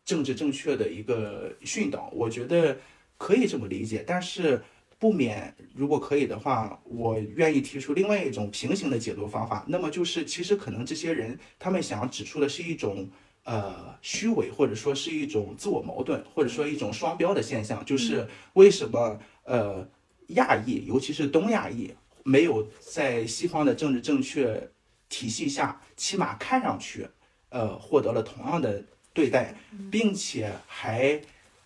[0.04, 2.10] 政治正确的一个训导。
[2.12, 2.76] 我觉得
[3.16, 4.62] 可以这么理解，但是
[4.98, 9.64] 不免如果可以的话，我愿意提出另外一种平行的解读方法。
[9.68, 13.08] 那么就是其实可能这些人他们想要指出的是一种。
[13.44, 19.88] 呃，虚伪或者说是一种自我矛盾，或者说一种双标的现象，就是为什么呃
[20.34, 21.90] 亚裔，尤其是东亚裔，
[22.24, 24.68] 没有在西方的政治正确
[25.08, 27.08] 体系下，起码看上去
[27.48, 28.84] 呃获得了同样的
[29.14, 29.54] 对待，
[29.90, 31.18] 并且还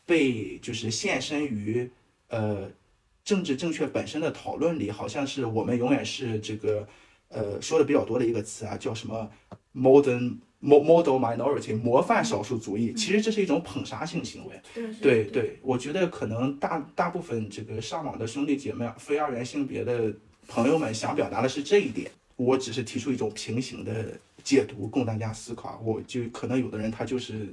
[0.07, 1.91] 被就是现身于
[2.29, 2.71] 呃
[3.25, 6.87] 政治正确本身的讨论里，好像是我们永远是这个
[7.29, 9.31] 呃说的比较多的一个词啊，叫什么
[9.75, 10.39] modern。
[10.65, 14.63] model minority 模范少数族裔，其实这是一种捧杀性行为。
[15.01, 20.15] 对对，我觉得可能大大部分这个上网的兄弟姐妹、非二元性别的
[20.47, 22.09] 朋友们想表达的是这一点。
[22.37, 25.83] 我只是提出一种平行的解读供大家思考。
[25.85, 27.53] 我就可能有的人他就是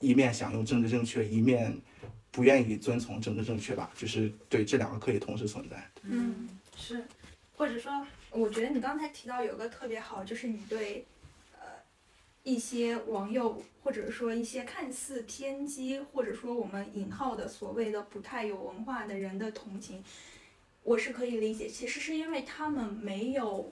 [0.00, 1.74] 一面想用政治正确，一面
[2.30, 3.90] 不愿意遵从政治正确吧。
[3.96, 5.90] 就是对这两个可以同时存在。
[6.02, 7.04] 嗯，是，
[7.56, 11.06] 或者说，我觉得你刚才提到有个特别好，就是你对。
[11.60, 11.66] 呃
[12.42, 20.02] 一些网友，或者说一些看似偏激，或者说我们引号的所谓的不太有文化的人的同情，
[20.82, 21.68] 我是可以理解。
[21.68, 23.70] 其实是因为他们没有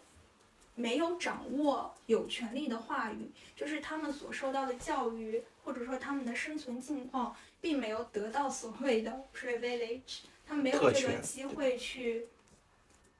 [0.74, 12.26] 没有掌握有权利的话语，就是他们所受到的教育，或者说他们的生存境况，并没有得到所谓的 privilege，他们没有这个机会去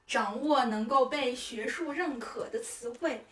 [0.07, 3.23] 掌握能够被学术认可的词汇。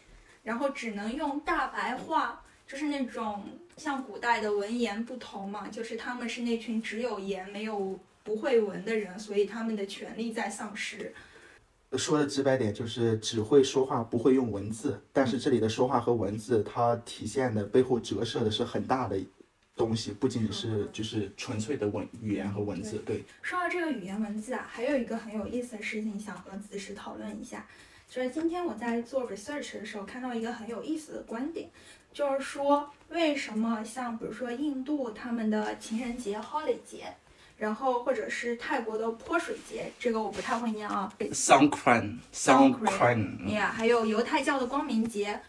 [0.44, 3.44] 然后只能用大白话，就是那种
[3.76, 11.14] 像古代的文言不同嘛，就是他们是那群只有言没有不会文的人，所以他们的权利在丧失。
[11.98, 19.20] 说的直白点，就是只会说话不会用文字，但是这里的说话和文字，它体现的背后折射的是很大的
[19.78, 22.98] 东西，不仅仅是就是纯粹的文语言和文字。
[23.06, 27.66] 对，说到这个语言文字啊，还有一个很有意思的事情想和子时讨论一下。
[28.10, 31.70] 就是今天我在做 research 的时候，看到一个很有意思的观点，
[32.14, 37.14] 就是说为什么像比如说印度他们的情人节 holiday 节，
[37.58, 45.42] 然后或者是泰国的泼水节，这个我不太会念啊，Songkran，Songkran，还有犹太教的光明节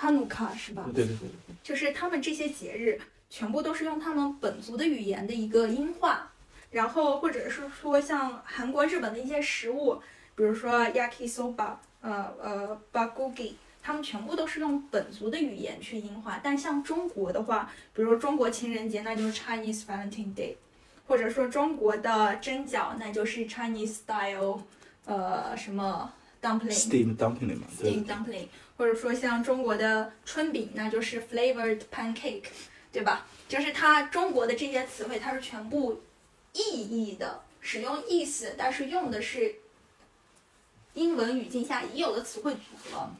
[0.00, 0.90] ，Hanukkah 是吧？
[0.94, 1.28] 对对对，
[1.62, 2.98] 就是他们这些节日
[3.36, 6.30] 全部都是用他们本族的语言的一个音化，
[6.70, 10.00] 然后或者是说像韩国、日本的一些食物。
[10.36, 16.38] 比如说 yakisoba，呃呃 bagugi，他们全部都是用本族的语言去音化。
[16.44, 20.54] 但像中国的话，比如说中国情人节，那就是 Chinese Valentine Day，
[21.08, 24.60] 或者说中国的蒸饺，那就是 Chinese style，
[25.06, 32.44] 呃什么 dumpling，steam dumpling 嘛，steam dumpling，或者说像中国的春饼，那就是 flavored pancake，
[32.94, 33.26] 对吧？
[33.46, 36.00] 就是它中国的这些词汇，它是全部
[36.54, 39.56] 意义的使用意思，但是用的是。
[40.94, 43.10] 英文语境下已有的词汇组合，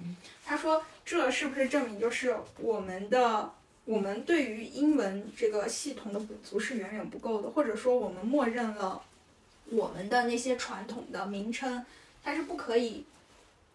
[0.46, 3.52] 他说这是不是证明就是我们的
[3.84, 9.02] 我们对于英文这个系统的补足是远远不够的，或者说我们默认了
[9.70, 11.84] 我们的那些传统的名称，
[12.22, 13.04] 它是不可以，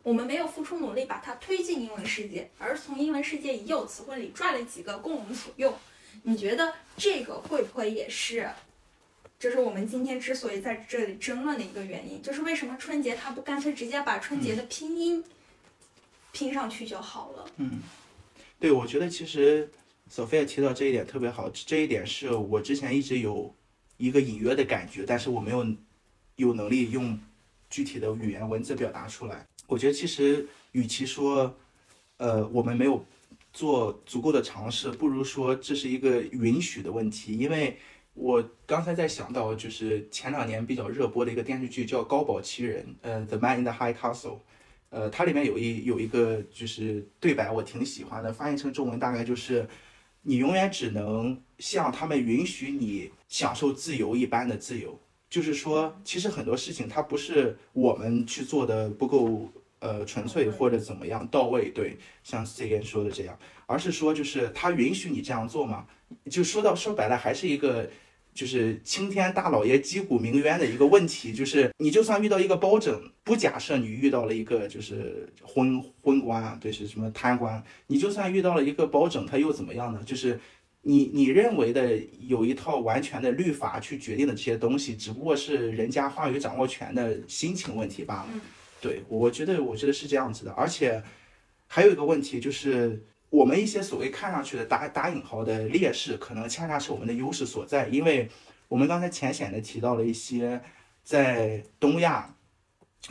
[0.01, 5.73] 我们没有付出努力把它推进英文世界，而是从英文世界已有词汇里拽了几个供我们所用。
[6.23, 8.49] 你觉得这个会不会也是？
[9.39, 15.23] 这是我们今天之所以在这里争论的一个原因，就是为什么春节他不干脆直接把春节的拼音
[16.33, 17.49] 拼上去就好了？
[17.55, 17.79] 嗯，
[18.59, 19.71] 对，我觉得其实
[20.11, 23.55] Sophia 提到这一点特别好，这一点是我之前一直有
[23.95, 25.65] 一个隐约的感觉，但是我没有
[26.35, 27.17] 有能力用
[27.69, 29.47] 具体的语言文字表达出来。
[29.67, 31.55] 我觉得其实与其说，
[32.17, 33.05] 呃，我们没有
[33.51, 37.37] 做足够的尝试，不如说这是一个允许的问题。
[37.37, 37.77] 因为
[38.13, 44.13] 我刚才在想到，就是前两年比较热播的一个电视剧叫《高堡奇人》，呃，《The Man in the High Castle》。
[44.89, 49.67] 呃，它里面有一有一个就是对白，我挺喜欢的，翻译成中文大概就是，
[50.23, 54.99] 你永远只能像他们允许你享受自由一般的自由。
[55.29, 59.47] 就是说，其实很多事情它不是我们去做的不够
[59.79, 65.85] 呃纯粹或者怎么样到位，对，像 C 言说的这样，而是说就是他允许你这样做吗？
[66.29, 67.89] 就说到说白了，还是一个
[68.33, 80.01] 就是青天大老爷击鼓鸣冤的一个问题，就是你就算遇到一个包拯，不假设你遇到了一个就是昏昏官啊，对，是什么贪官，你就算遇到了一个包拯，他又怎么样呢？
[80.05, 80.39] 就是
[80.81, 88.29] 你你认为的有一套完全的律法去决定的这些东西，只不过是人家话语掌握权的心情问题罢了。
[88.81, 91.03] 对，我觉得我觉得是这样子的，而且
[91.67, 93.05] 还有一个问题就是。
[93.31, 98.27] 我们一些所谓看上去的打打引号的劣势，可能恰恰是我们的优势所在，因为
[98.67, 100.59] 我们刚才浅显的提到了一些
[101.03, 102.35] 在东亚，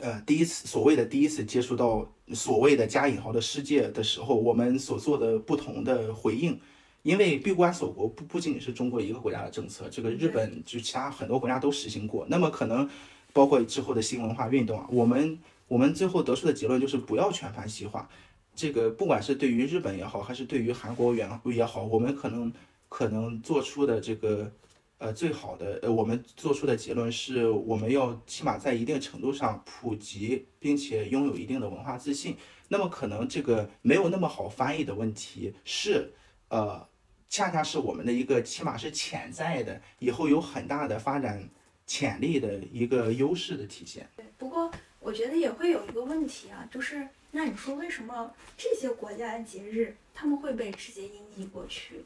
[0.00, 6.58] 呃，第一次所谓的第一次接触到所谓的加引号的世界的时候，我们所做的不同的回应。
[7.04, 12.26] 因为闭关锁国不不仅仅是中国一个国家的政策，这个日本就其他很多国家都实行过。
[12.28, 12.90] 那么可能
[13.32, 15.38] 包括之后的新文化运动啊，我们
[15.68, 18.08] 我们最后得出的结论就是不要全盘西化。
[18.56, 22.52] 这个不管是对于日本也好，还是对于韩国也也好，我们可能
[22.88, 24.50] 可能做出的这个
[24.98, 32.36] 呃最好的呃，我们做出的结论是，我们要起码在一定程度上普及，并且拥有一定的文化自信。
[32.66, 36.12] 那么可能这个没有那么好翻译的问题是，
[36.48, 36.84] 呃，
[37.28, 41.48] 恰恰是我们的一个起码是潜在的，以后有很大的发展
[41.86, 44.08] 潜力的一个优势的体现。
[44.16, 44.68] 对，不过
[45.08, 52.04] 我觉得也会有一个问题啊，就是那你说为什么这些国家的节日他们会被直接音译过去？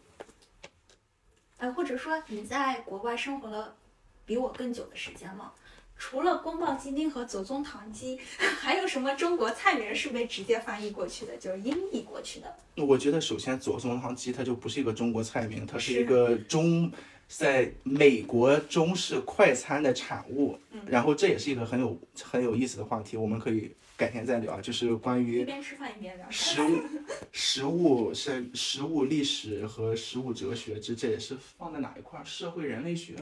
[1.58, 3.74] 哎，或者说你在国外生活了
[4.24, 5.52] 比我更久的时间了，
[5.98, 12.56] 除了宫保鸡丁和左宗棠鸡， 还有什么中国菜名是被直接翻译过去的，就是音译过去的？
[12.76, 16.92] 我觉得首先左宗棠鸡它就不是一个中国菜名，它是是一个中
[17.28, 20.58] 在美国中式快餐的产物。
[20.86, 26.26] 然后这也是一个很有很有意思的话题，我们可以改天再聊，就是关于一于边吃饭一边聊。
[26.28, 26.80] 食物、
[27.30, 32.24] 食物是食物历史和食物哲学，这这也是放在哪一块儿？
[32.24, 33.14] 社会人类学，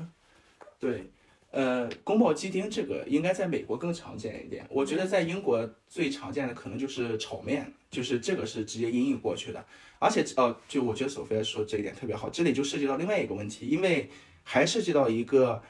[0.78, 1.10] 对，
[1.50, 9.62] 呃，宫保鸡丁这个应该在美国更常见一点，我觉得在英国最常见的可能就是炒面，就是这个是直接音译过去的，
[10.00, 14.10] 而且呃，就我觉得索菲亚说这一点特别好，这里就涉及到另外一个问题，因为
[14.42, 15.62] 还涉及到一个，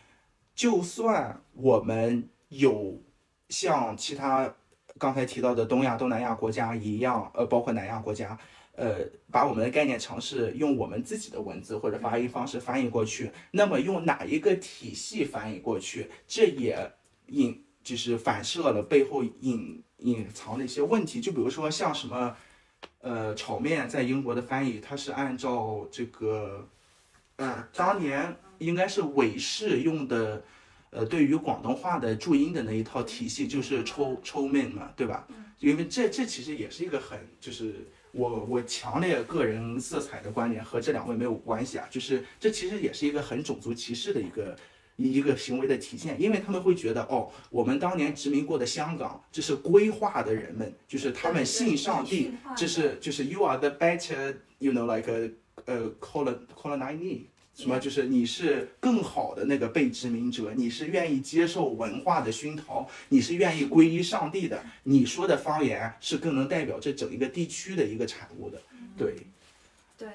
[0.55, 3.03] 就算我们有
[3.49, 4.55] 像其他
[4.99, 8.39] 刚才提到的东亚、东南亚国家一样，呃，包括南亚国家，
[8.77, 9.01] 呃，
[9.33, 16.93] 把我们的概念尝试用我们自己的文字或者发音方式翻译过去，那么用哪一个体系翻译过去，这也
[17.27, 22.37] 隐就是反射了背后隐隐藏的一些问题，就比如说像什么，
[23.01, 26.69] 呃，炒面在英国的翻译，它是按照这个，
[27.37, 30.43] 呃，当年应该是韦氏用的。
[30.93, 35.25] 呃，对于广东话的注音的那一套体系，就是抽抽面嘛，对吧？
[35.61, 44.57] 因为这这其实也是一个很，就是我我强烈个人色彩的观点和这两位没有关系啊，就是这其实也是一个很种族歧视的一个
[45.01, 55.31] 一一个行为的体现，因为他们会觉得哦，我们当年殖民过的香港，这是规划的人们，就是他们信上帝这是就是 you are the better you know like a
[55.65, 57.23] 呃 colon colonizee。
[57.53, 57.79] 什么？
[57.79, 64.65] 就是你是更好的那个被殖民者，你是愿意接受文化的熏陶，你是愿意皈依上帝的。
[64.85, 68.63] 你说的方言是更能代表这整一个地区的一个产物的。
[68.97, 69.17] 对，
[69.99, 70.09] 对，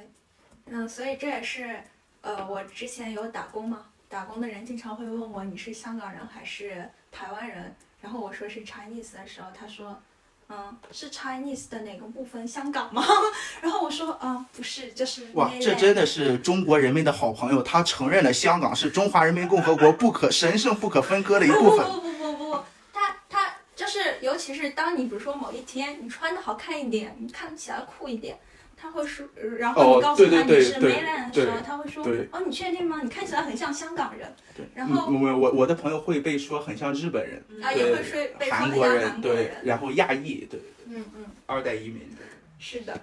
[0.67, 1.81] 嗯，所以这也是，
[2.21, 9.99] 呃，我之前有打工嘛，打工的人经常会问我你是香港人还是台湾人，然后我说是 Chinese 的时候，他说，
[10.47, 13.03] 嗯，是 Chinese 的哪个部分香港吗？
[13.61, 21.85] 然后我说，嗯，不是，就是哇，这真的是中国人民的好朋友，他承认了香港是中华人民共和国不可神圣不可分割的一部分。
[21.89, 28.37] 不不不不不不，他他就是，尤其是当你比如说某一天你穿的好看一点，你看起来酷一点，
[28.78, 29.26] 他会说，
[29.57, 32.99] 然后哦你告诉他你是 mainland 的时候，对他会说对，哦，你确定吗？
[33.03, 34.34] 你看起来很像香港人。
[34.55, 39.55] 对，然后嗯我我我的朋友会被说很像日本人，啊，也会说被说韩国人，对，人。
[39.63, 41.26] 然后亚裔，对，嗯嗯。
[41.45, 42.26] 二代移民，对。
[42.59, 42.99] 是的，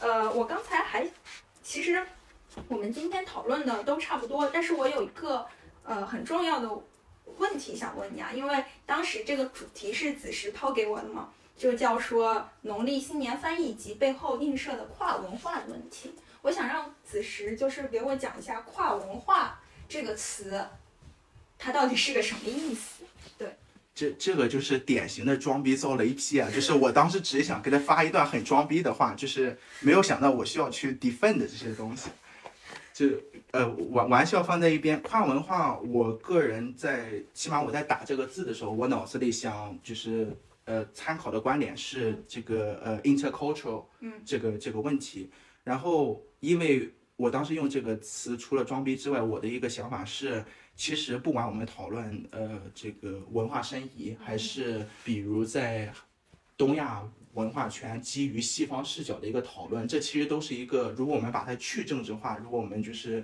[0.00, 1.06] 呃，我刚才还
[1.62, 2.02] 其实
[2.68, 5.44] 我们今天讨论的都差不多，但是我有一个
[5.84, 6.68] 呃很重要的
[7.38, 16.12] 问题想问你啊，因为当时这个主题是子时抛给我的嘛，就叫说农历新年翻译及背后映射的跨文化的问题。
[16.42, 20.64] 我想让子时就是给我讲一下“跨文化”这个词，
[21.58, 23.04] 它到底是个什么意思？
[23.38, 23.54] 对
[23.94, 26.50] 这这个就是典型的装逼遭雷劈啊！
[26.52, 32.10] 就是我当时只想给他发一段很装逼的话，就是没有想到我需要去 defend 这些东西。
[32.92, 33.06] 就
[33.52, 40.34] 呃玩玩笑放在一边，跨文化，我个人在起码我在打这个字的时候，我脑子里想就是
[40.64, 45.30] 呃参考的观点是这个呃 intercultural 嗯这个这个问题。
[45.64, 50.44] 然后因为我当时用这个词，除了装逼之外，我的一个想法是。
[50.74, 55.92] 其实不管我们讨论呃这个文化申遗，还是比如在
[56.56, 63.22] 东亚文化圈基于西方视角的一个讨论，这其实都是一个，如果我们把它去政治化，如果我们就是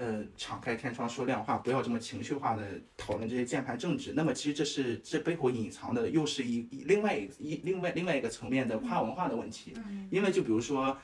[0.00, 2.62] 呃敞开天窗说亮话，不要这么情绪化的
[2.96, 9.74] 讨论这些键盘政治，那么其实这是这背后隐藏的又是一一另外一一另外另外一个层面的跨文化的问题，
[10.10, 10.96] 因为就比如说。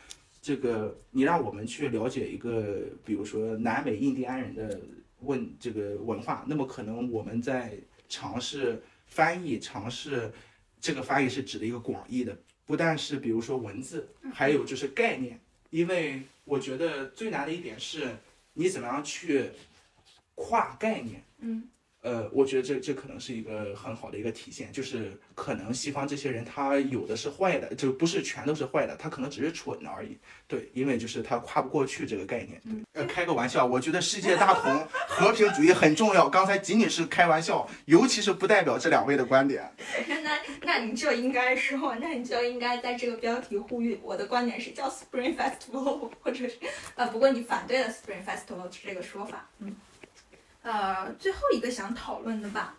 [0.42, 4.80] 这个，你让我们去了解一个，比如说南美印第安人的。
[5.20, 7.72] 问这个文化，那么可能我们在
[8.06, 10.30] 尝试翻译，尝试
[10.78, 12.36] 这个翻译是指的一个广义的，
[12.66, 15.40] 不但是比如说文字，还有就是概念，
[15.70, 18.14] 因为我觉得最难的一点是，
[18.56, 19.50] 你怎么样去
[20.34, 21.68] 跨概念，嗯。
[22.06, 30.16] 呃，我觉得这这可能是一个很好的一个体现，就是可能西方这些人他有的是坏的，就不是全都是坏的，他可能只是蠢而已。
[30.46, 32.62] 对，因为就是他跨不过去这个概念。
[32.62, 36.28] 对，呃，开个玩笑，我觉得世界大同、和平主义很重要。
[36.28, 39.68] 刚才仅仅是开玩笑，尤其是不代表这两位的观点。
[40.22, 46.52] 那那你就应该说，那你就应该在这个标题呼吁，我的观点是叫 Spring Festival，或者是
[46.94, 49.74] 呃，不过你反对了 Spring Festival 这个说法，嗯。
[50.66, 52.74] 呃，最后一个想讨论的吧，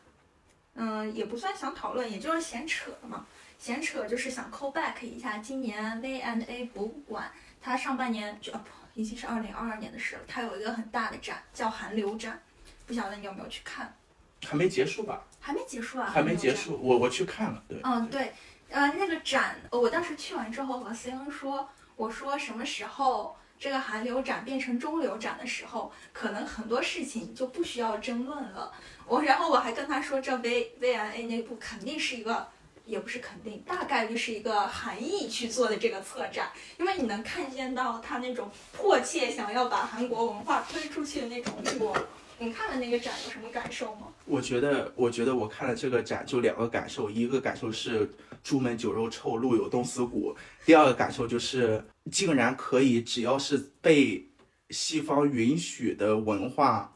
[0.75, 3.25] 嗯，也不算想讨论，也就是闲扯的嘛。
[3.57, 7.31] 闲扯就是想 call back 一下，今年 V and A 博物馆，
[7.61, 10.21] 它上半年就啊不，已经是二零二二年的事了。
[10.27, 12.37] 它有一个很大的展，叫韩流展，
[12.85, 13.95] 不晓得你有没有去看？
[14.45, 15.23] 还没结束吧？
[15.39, 16.11] 还没结束啊？
[16.13, 17.79] 还没结束，我我去看了，对。
[17.85, 18.33] 嗯，对，
[18.67, 23.37] 呃，那个展，我当时去完之后和 C N 说，我说什么时候？
[23.59, 28.71] 这个韩流展变成中流展的时候，可能很多事情就不需要争论了。
[29.07, 32.47] 我然后我还跟他说，这 V V N A 内部肯定是一个，
[32.85, 41.95] 也不是肯定，大概率是一个韩裔去做的这个策展，因为你能看见到他那种迫切想要把韩国文化推出去的那种火。
[42.39, 44.07] 你看了那个展有什么感受吗？
[44.25, 48.09] 我觉得，我觉得我看了这个展就两个感受，一个感受是
[48.43, 50.35] 朱门酒肉臭，路有冻死骨；
[50.65, 54.23] 第二个感受就是，竟然可以只要是被
[54.69, 56.93] 西方允许的文化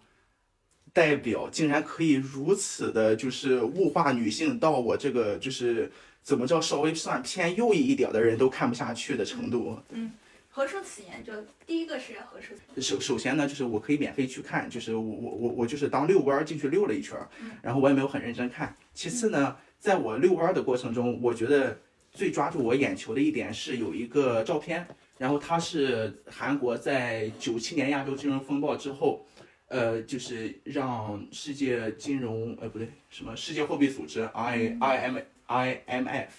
[0.94, 9.80] 代表，竟然可以如此的，就是物化女性到我这个就是怎么着稍微算偏右翼一点的人都看不下去的程度。
[9.90, 10.12] 嗯。
[10.54, 11.24] 何出此言？
[11.24, 11.32] 就
[11.66, 12.54] 第一个是何出？
[12.82, 17.30] 首首先呢，就是我可以免费去看，就是我我我我就是当遛弯儿进去溜了一圈儿，
[17.62, 18.76] 然后我也没有很认真看。
[18.94, 21.80] 其次呢，在我遛弯儿的过程中，我觉得
[22.12, 24.86] 最抓住我眼球的一点是有一个照片，
[25.18, 29.26] 然后它是韩国在九七年亚洲金融风暴之后，
[29.68, 36.34] 呃，就是让世界金融呃不对什么世界货币组织 I I M I M F，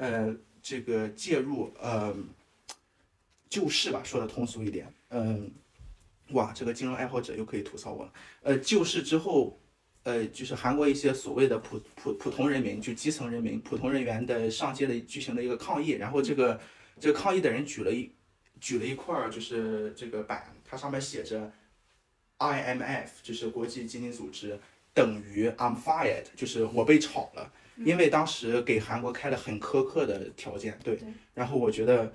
[0.00, 2.12] 呃这个介入呃。
[3.48, 5.50] 救市吧，说的通俗一点，嗯，
[6.32, 8.12] 哇，这个金融爱好者又可以吐槽我了。
[8.42, 9.60] 呃，救市之后，
[10.02, 16.58] 呃，就是韩国一些所谓的普普普通人民，就基层人民、普通人员的上街的举行的一个抗议，然后这个
[16.98, 18.10] 这个抗议的人举了一
[18.60, 21.52] 举了一块儿，就是这个板，它上面写着
[22.38, 24.58] IMF，就是国际基金组织
[24.92, 30.98] 等于 I'm fired，就是我被炒了，因为当时给韩国开了很苛刻的条件，对，
[31.34, 32.12] 然后我觉得。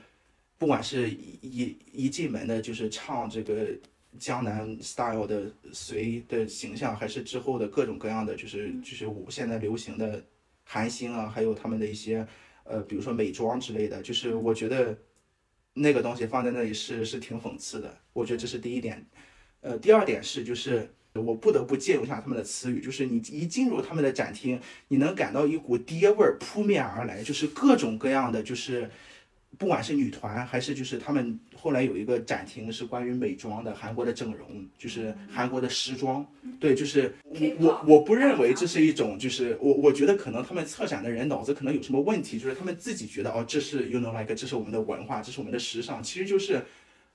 [0.60, 3.70] 不管是一一一进门的，就是唱这个
[4.20, 10.22] 江南 style 的随的形象，还是之后的各种各样的，就是就是我现在流行的
[10.66, 12.28] 韩星啊，还有他们的一些
[12.66, 14.98] 呃，比如说美妆之类的，就是我觉得
[15.76, 17.98] 那个东西放在那里是是挺讽刺的。
[18.12, 19.06] 我觉得这是第一点。
[19.62, 28.92] 呃，第二点是，就是我不得不借用一下他们的词语，就是你一进入他们的展厅，你能感到一股爹味儿扑面而来，就是各种各样的，就是。
[29.58, 36.26] 不管是女团还是就是他们后来有一个展厅是关于美妆的，韩国的整容，就是韩国的时装，
[36.60, 37.14] 对，就是
[37.60, 46.62] 我我不认为这是一种，就是我我觉得可能他们策展的人脑子可能有什么问题，就是他们自己觉得哦，这是 you know like 这是我们的文化，这是我们的时尚，其实就是，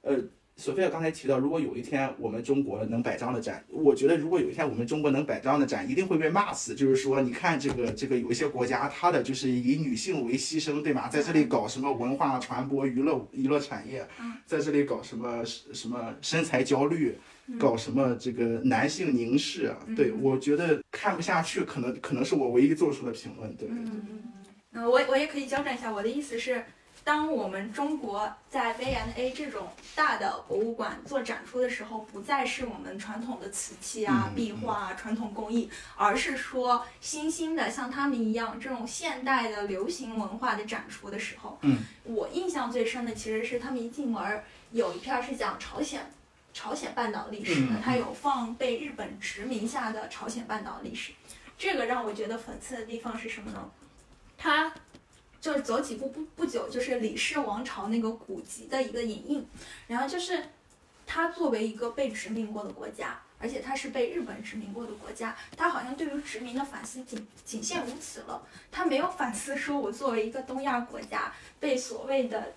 [0.03, 0.18] 呃，
[0.57, 6.76] 索菲亚刚才提到，如果有一天我们中国能摆这样的展，我觉得如果有一天我们中国能摆这样的展，一定会被骂死。
[6.76, 11.09] 就是说，你看这个这个有一些国家，它的就是以女性为牺牲，对吧？
[11.09, 14.07] 在这里搞什么文化传播、娱乐娱乐产业，
[14.46, 17.18] 在这里搞什么什么身材焦虑，
[17.59, 23.68] 搞什么这个男性凝视，对我觉得看不下去，可能可能是我唯一做出的评论，对。
[23.70, 24.02] 嗯，
[24.74, 26.62] 嗯，我我也可以交战一下，我的意思是。
[27.05, 44.42] 当我们中国在 V&A 这种大的博物馆做展出的时候，不再是我们传统的瓷器啊、壁画啊、传统工艺，而是说新兴的像他们一样这种现代的流行文化的展出的时候，嗯，我印象最深的其实是他们一进门
[44.72, 46.11] 有一片是讲朝鲜
[46.55, 51.12] 朝鲜半岛历史的，它有放被日本殖民下的朝鲜半岛历史，
[51.59, 53.70] 这个让我觉得讽刺的地方是什么呢？
[54.38, 54.72] 它。
[55.45, 59.47] 就是走几步不不久，就是李氏王朝那个古籍的一个影印，
[59.86, 60.42] 然后就是
[61.07, 68.42] 它作为一个被殖民过的国家，而且它是被日本殖民过的国家，它好像对于殖民的反思仅仅限于此了，
[68.72, 71.30] 它没有反思说我作为一个东亚国家
[71.61, 72.55] 被所谓的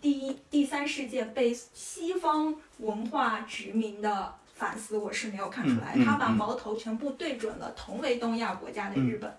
[0.00, 9.36] 第一第三世界被西方文化殖民的反思，我是没有看出来，他把矛头全部对准了同为东亚国家的日本。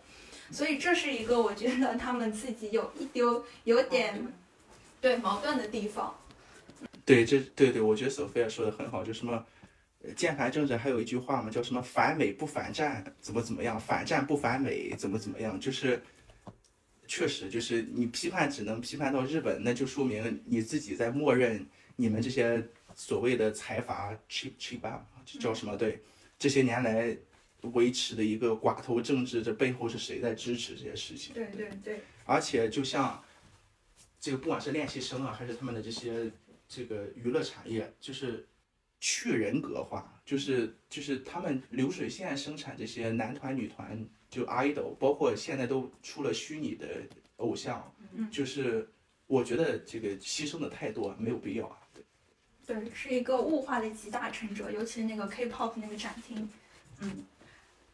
[0.52, 4.26] 所以这是一个我觉得他们自己有一丢有点
[5.02, 6.16] 对矛盾的地方。
[7.06, 9.46] 对，这对对，我觉得索菲亚说的很好，就什么
[10.16, 16.02] 键盘政治还有一句话嘛，叫什么反美不反战，怎么怎么样，反战不反美，怎么怎么样，就是
[17.08, 24.80] 确实就是你批判只能批判到日本，那就说明你自己在默认你们这些所谓的财阀 cheap cheap
[25.40, 25.76] 叫什么？
[25.76, 26.02] 对，
[26.40, 27.18] 这些年来。
[27.62, 31.34] 维持的一个寡头政治，这背后是谁在支持这些事情？
[31.34, 32.02] 对对对。
[32.26, 33.24] 而且就像
[34.20, 36.32] 这个，不管是练习生啊，还是他们的这些
[36.68, 38.46] 这个娱乐产业，就是
[39.00, 46.88] 去人格化，就是就是他们流水线生产这些男团、女团，就 idol，包括现在都出了虚拟的
[47.38, 47.94] 偶像，
[48.32, 48.88] 就是
[49.26, 51.78] 我觉得这个牺牲的太多，没有必要啊。
[51.94, 52.04] 对。
[52.66, 56.50] 对，是一个物化的集大成者，尤其是那个 K-pop 那个展厅，
[57.00, 57.26] 嗯。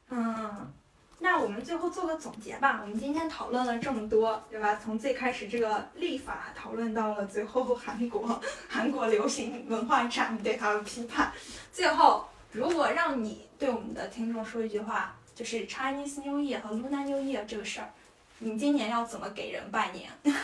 [0.10, 0.72] 嗯，
[1.20, 2.80] 那我们最后做个总结吧。
[2.84, 4.76] 我们今天讨论了这么多，对吧？
[4.76, 11.32] 从最开始这个立法讨论到了最后韩国韩国流行文化展对它的批判。
[11.72, 17.90] 最后，如果让你对我们的听众说一句话，就是 Chinese New Year 和 Lunar New Year 这个事儿，
[18.40, 20.12] 你今年要怎么给人拜年？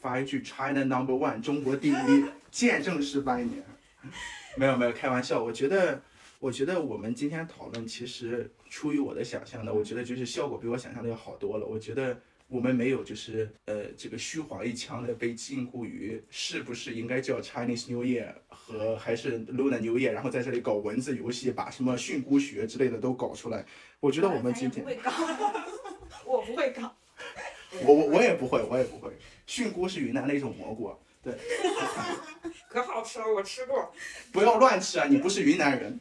[0.00, 3.62] 发一句 China Number One，中国第一，见证式拜年。
[4.56, 5.40] 没有没有，开玩笑。
[5.42, 6.00] 我觉得。
[6.38, 11.66] 我觉得我们今天讨论，其实出于我的想象的，我觉得就是效果比我想象的要好多了。
[11.66, 23.64] 我觉得我们没有就是呃这个虚晃一枪的被禁锢于是不是应该叫 Chinese New Year 和还是 Lunar New Year，然后在这里搞文字游戏，把什么训诂学之类的都搞出来。
[23.98, 25.10] 我觉得我们今天不会搞，
[26.26, 26.94] 我不会搞，
[27.82, 29.10] 我我我也不会，我也不会。
[29.46, 31.32] 训诂是云南的一种蘑菇，对，
[32.68, 33.90] 可好吃了，我吃过。
[34.32, 35.98] 不要乱吃啊，你不是云南人。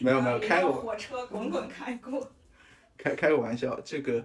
[0.00, 2.30] 没有没有开过火车滚滚开过，
[2.96, 3.80] 开开个玩笑。
[3.84, 4.24] 这个，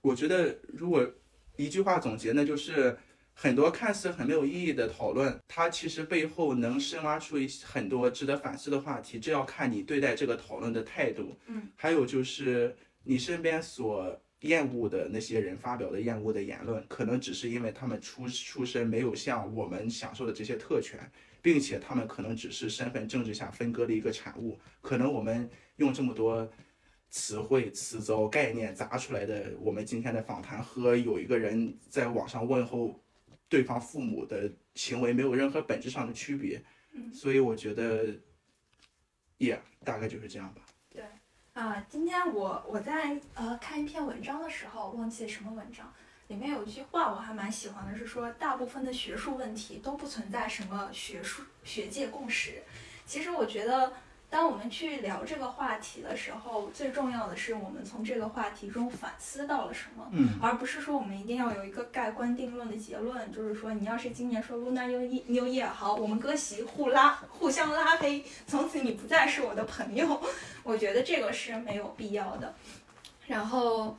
[0.00, 1.08] 我觉得如果
[1.56, 2.96] 一句话总结，那就是
[3.34, 9.18] 很多看似很没有意义的讨论，它其实背后能深挖出一很多值得反思的话题。
[9.18, 11.36] 这要看你对待这个讨论的态度。
[11.46, 12.74] 嗯，还有就是
[13.04, 20.98] 你身边所厌恶的那些人发表的厌恶的言论，可能只是因为他们出出身没有像我们享受的这些特权。
[21.42, 26.50] 并且他们可能只是身份政治下分割的一个产物，可能我们用这么多
[27.10, 32.98] 词汇、词藻、概念砸出来的，我们今天的访谈和有一个人在网上问候
[33.48, 36.62] 对方父母的行为没有任何本质上的区别。
[37.10, 38.06] 所以我觉得，
[39.38, 40.60] 也大概就是这样吧。
[40.90, 41.02] 对，
[41.54, 45.90] 啊，今天我我在呃看一篇文章的时候，忘记什么文章。
[46.32, 52.62] 里面有一句话我还蛮喜欢的，是说大部分的学术问题都不存在什么学术学界共识。
[53.04, 53.92] 其实我觉得，
[54.30, 60.10] 当我们去聊这个话题的时候，最重要的是我们从这个话题中反思到了什么，
[60.40, 63.30] 而不是说我们一定要有一个盖棺定论的结论。
[63.30, 70.18] 就是说，你要是今年说 Lunar New Year 好，我们割席互拉，互相拉黑，从此你不再是我的朋友。
[70.64, 72.54] 我觉得这个是没有必要的。
[73.26, 73.94] 然后。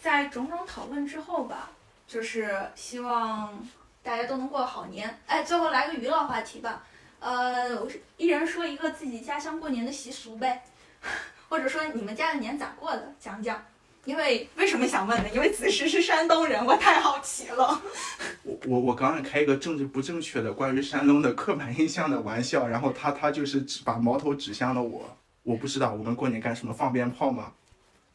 [0.00, 1.70] 在种种讨论之后吧，
[2.06, 3.66] 就是希望
[4.02, 5.18] 大家都能过好年。
[5.26, 6.84] 哎，最后来个娱乐话题吧，
[7.20, 7.86] 呃，
[8.16, 10.62] 一人说一个自己家乡过年的习俗呗，
[11.48, 13.62] 或者说你们家的年咋过的，讲讲。
[14.04, 15.28] 因为为什么想问呢？
[15.34, 17.82] 因为子时是山东人，我太好奇了。
[18.44, 25.18] 我我我刚才开一个政治不正确的关于山东的刻板印象的玩笑，然后他他就是指把矛头指向了我。
[25.42, 26.72] 我不知道我们过年干什么？
[26.72, 27.52] 放鞭炮吗？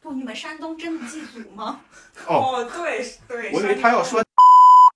[0.02, 1.80] 不，你们山东真的祭祖吗？
[2.26, 4.20] 哦，哦，对对，我以为他要说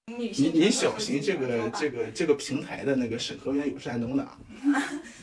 [0.07, 4.37] 女你你小心这个这个这个平台的那个审核员有山东的啊。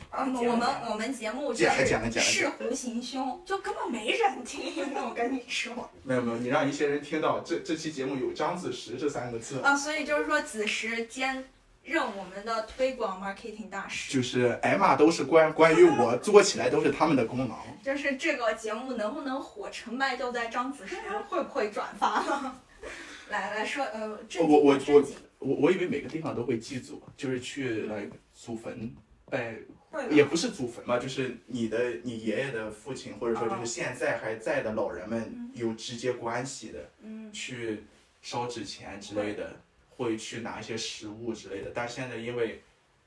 [0.09, 4.63] 呃， 我们我们节目就讲了讲了是讲是狐行凶，就根本没人听。
[4.95, 5.73] 我跟你说
[6.03, 11.43] 没有没有，你让一些人听到这这期节目有张子时这三个字，啊，所以就是说子时兼
[11.83, 17.59] 任我们的推广 marketing 大使，就是挨骂都是关关于我做起来都是他们的功劳。
[17.83, 20.95] 就是这个节目能不能火成败就在张子时
[21.27, 22.55] 会不会转发。
[23.29, 28.93] 来来说，呃，正我我经正经，我我以为每个地方都会祭祖，就是去来祖坟
[29.29, 29.55] 拜，
[29.89, 37.83] 会也不是祖坟吧，就是你的你爷爷的父亲，或者说就是现在还在的老人们有直接关系的，嗯，去
[38.21, 39.55] 烧纸钱之类的，
[40.03, 41.71] 会去拿一些食物之类的。
[41.73, 42.61] 但是现在因为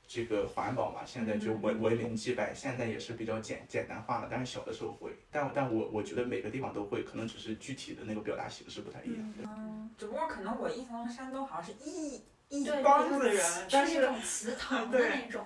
[0.07, 4.27] 这个环保嘛，现在就文文明祭拜，现在也是比较简简单化了。
[4.31, 9.33] 但是小的时候会，但但我我觉得每个地方都会，可能只是具体的那个表达形式不太一样。
[9.43, 15.45] 嗯，只不过可能我印象中山东好像是一一对，帮子人，但是是那种祠 堂的那种。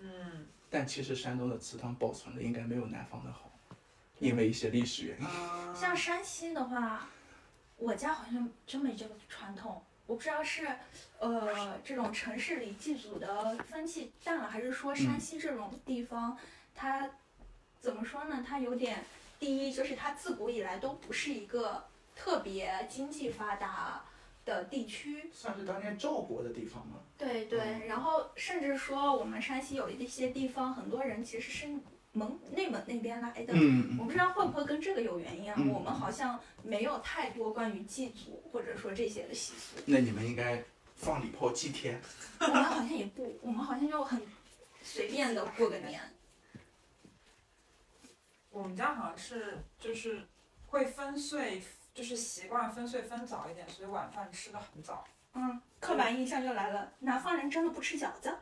[0.00, 3.48] 嗯但其实山东的祠堂保存的应该没有南方的好，
[4.18, 5.26] 因为一些历史原因。
[5.26, 7.06] 啊像山西的话，
[7.76, 9.80] 我家好像真没这个传统。
[10.06, 10.68] 我不知道是，
[11.18, 16.36] 呃，这种城市里祭祖的风气淡了，还是说山西这种地方，
[16.74, 17.10] 它
[17.80, 18.44] 怎么说呢？
[18.46, 19.02] 它有点，
[19.38, 21.84] 第一就是它自古以来都不是一个
[22.14, 24.04] 特别经济发达
[24.44, 27.00] 的地区，算是当年赵国的地方吗？
[27.16, 31.66] 对对，然后甚至说我们山西有一些地方，很多人其实是
[32.14, 33.52] 蒙内蒙那边来的。
[33.54, 35.54] 嗯我不知道会不会跟这个有原因啊？
[35.58, 39.76] 嗯我们好像没有太多关于祭祖或者说这些的习俗。
[39.84, 40.64] 那你们应该
[40.96, 42.00] 放礼炮祭天。
[42.40, 44.22] 我们好像也不，我们好像就很
[44.82, 46.00] 随便的过个年。
[48.50, 50.22] 我们家好像是就是
[50.68, 51.60] 会分岁，
[51.92, 55.04] 就是习惯分岁分早一点，所以晚饭吃的很早。
[55.32, 58.32] 嗯，刻板印象就来了，南方人真的不吃饺子？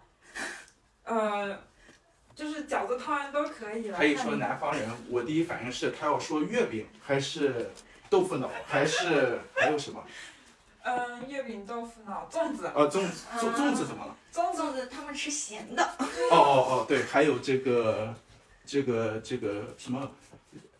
[1.04, 1.58] 呃，
[2.34, 3.98] 就是饺子汤圆都可以了。
[3.98, 7.70] 可以说南方人，我第一反应是他要说月饼，还是
[8.08, 10.02] 豆腐脑，还是 还有什么？
[10.84, 14.16] 嗯，月饼、豆腐脑、粽子，呃，粽子粽粽子怎么了？
[14.32, 15.82] 粽子粽子他们吃咸的。
[16.30, 18.12] 哦哦哦，对，还有这个
[18.66, 20.10] 这个这个什么？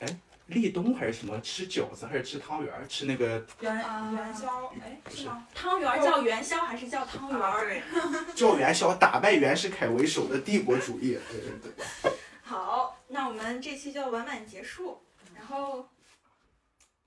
[0.01, 0.07] 哎，
[0.53, 1.41] 立冬还是什么？
[1.41, 2.87] 吃饺子还是吃汤圆儿？
[2.87, 5.47] 吃那个元啊元宵，哎，不是是吗？
[5.55, 7.65] 汤圆儿叫元宵还是叫汤圆啊，儿？
[7.67, 7.83] 对，
[8.37, 11.19] 叫元宵，打败袁世凯为首的帝国主义。
[11.31, 12.13] 对对对。
[12.43, 15.01] 好，那我们这期就完满结束。
[15.35, 15.89] 然后，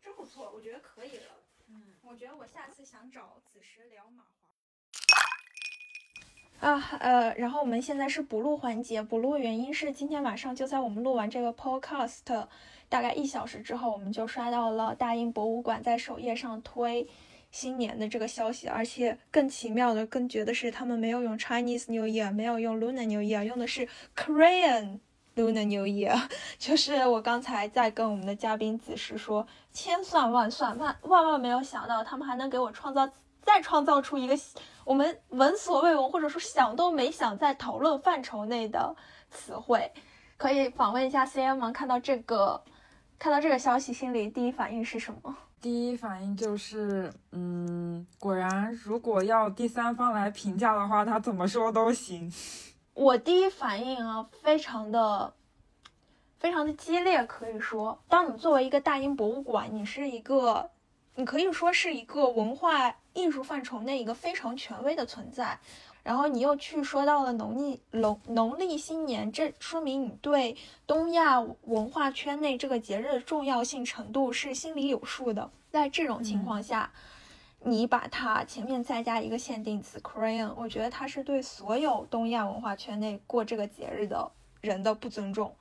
[0.04, 1.24] 真不错，我觉得可以了。
[1.70, 4.24] 嗯，我觉得我下次想找子时聊马
[6.62, 6.70] 华。
[6.72, 12.48] 啊，呃，然后我们现在是补录环节，补录原因是今天晚上就在我们录完这个 podcast
[12.88, 17.08] 大概一小时之后，我们就刷到了大英博物馆在首页上推
[17.52, 25.00] 新年的这个消息，而且更奇妙的、更绝的是，他们没有用 Chinese New Year，没有用 Lunar New Year，用的是 Korean
[25.36, 26.20] Lunar New Year。
[26.60, 33.10] 就是我刚才在跟我们的嘉宾子时说，千算万算万万万没有想到，他们还能给我创造
[33.42, 34.38] 再创造出一个
[34.84, 38.96] 我们闻所未闻或者说想都没想在讨论范畴内的
[39.32, 39.92] 词汇。
[40.38, 41.72] 可以访问一下 CM 吗？
[41.72, 42.62] 看到这个
[43.18, 45.36] 看到这个消息，心里第一反应是什么？
[45.62, 52.32] 第一反应就是，嗯，果然，如果要第三方来评价的话，他怎么说都行。
[52.94, 55.34] 我第一反应啊，非常的
[56.38, 60.70] 非常的激烈，可以说，当你作为一个大英博物馆，你是一个，
[61.16, 65.60] 你可以说是一个文化艺术范畴内一个非常权威的存在，
[66.06, 75.50] 然后你又去说到了农历农农历新年，这说明你对东亚文化圈内这个节日的重要性程度是心里有数的。
[75.72, 76.92] 在这种情况下，
[77.62, 84.32] 你把它前面再加一个限定词 Korean，我觉得它是对所有东亚文化圈内过这个节日的
[84.62, 85.56] 人的不尊重，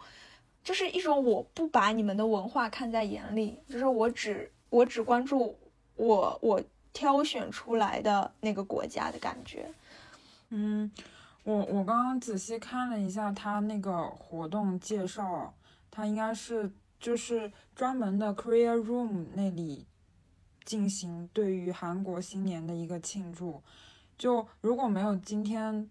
[0.63, 5.57] 就是一种我不把你们的文化看在眼里，就是我只我只关注
[5.97, 9.71] 我我挑选出来的那个国家的感觉。
[10.57, 10.89] 嗯，
[11.43, 15.53] 我我刚刚仔细看了一下他那个活动介绍，
[15.91, 19.85] 他应该是就是专门的 Korea Room 那里
[20.65, 23.61] 进行对于韩国新年的一个庆祝。
[24.17, 25.91] 就如果没有今天，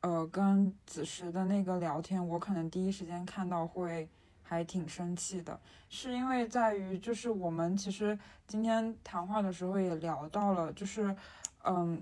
[0.00, 4.08] 呃，跟子时的那个聊天，我可能第一时间看到会
[4.44, 5.58] 还挺生气的，
[5.88, 11.16] 是因为在于就是我们其实今天谈话的时候也聊到了，就是
[11.64, 12.00] 嗯，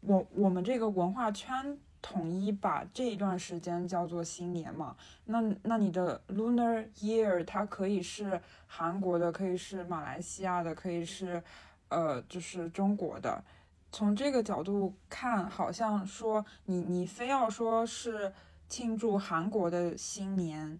[0.00, 11.42] 我我们这个文化圈统一把这一段时间叫做新年嘛，那那你的 Lunar Year 它可以是韩国的，可以是马来西亚的，可以是
[11.88, 13.42] 呃就是中国的。
[13.90, 18.32] 从这个角度看，好像说你你非要说是
[18.68, 20.78] 庆祝韩国的新年。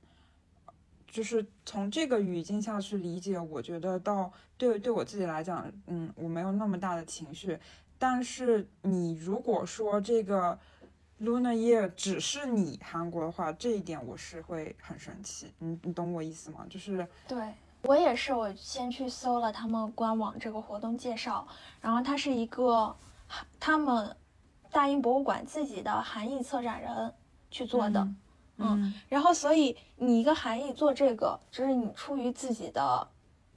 [1.11, 7.59] 就是从这个语境下去理解，我觉得到对对我自己来讲，嗯，我没有那么大的情绪。
[7.99, 10.59] 但是你如果说这个
[11.21, 15.53] Lunar Year 只是你韩国的话，这一点我是会很生气。
[15.59, 16.65] 你你懂我意思吗？
[16.71, 21.47] 就是对我也是，我先去搜了他们官网这个活动介绍，
[21.81, 22.95] 然后它是一个
[23.59, 24.17] 他们
[24.71, 27.13] 大英博物馆自己的韩裔策展人
[27.51, 28.09] 去做的。
[28.61, 33.09] 嗯，然后所以你一个韩裔做这个，就是你出于自己的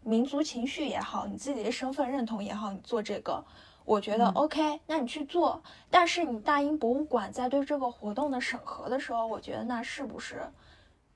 [0.04, 3.44] 民族情绪也好，你自己的身份认同也好，你做这个，
[3.86, 5.62] 我觉得 OK，那你去做。
[5.90, 10.42] 但是你大英博物馆在对这个活动的审核的时候，我觉得那是不是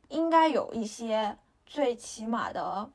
[0.09, 2.89] 应该有一些最起码的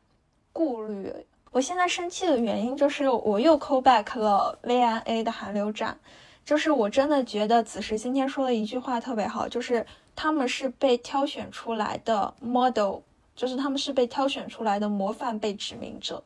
[0.52, 1.12] 顾虑？
[1.52, 5.98] 我现在生气的原因就是我又 call back 了 V&A 的韩流展，
[6.44, 9.86] 就是我真的觉得子时今天说的一句话特别好，就是。
[10.16, 12.98] 他们是被挑选出来的 model，
[13.34, 16.22] 就是他们是被挑选出来的模范被指名者。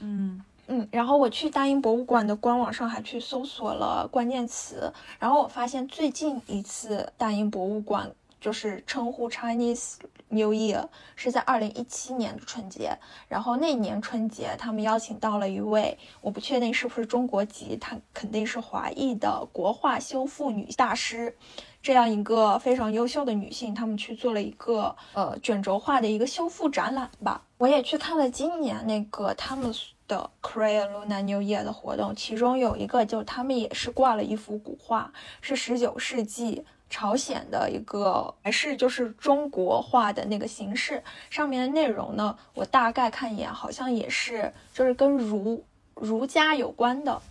[0.00, 9.94] 嗯嗯，然后我去大英博物馆的官网上还去搜索了关键词，然后我发现最近一次大英博物馆就是称呼 Chinese
[10.28, 12.98] New Year 是在二零一七年的春节，
[13.28, 21.34] 然后那年春节他们邀请到了一位我不确定是不是中国籍，他肯定是华裔的国画修复女大师。
[21.80, 27.40] 这样一个非常优秀的女性，她们去做了一个呃卷轴画的一个修复展览吧。
[27.56, 29.72] 我也去看了今年那个他们
[30.08, 41.00] 的 Korean Lunar New Year 的活动，其中有一个就他们也是挂了一幅古画，是十九世纪朝鲜的一个，还是就是中国画的那个形式。
[41.30, 45.62] 上面的内容呢，我大概看一眼，好像也是就是跟儒
[45.94, 47.22] 儒家有关的。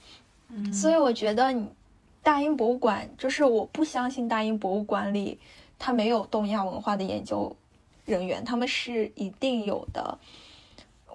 [0.50, 1.68] 嗯，所以我觉得你。
[2.24, 5.40] 大英博物馆就是我不相信大英博物馆里
[5.80, 7.56] 它没有东亚文化的研究
[8.04, 10.18] 人员，他们是一定有的。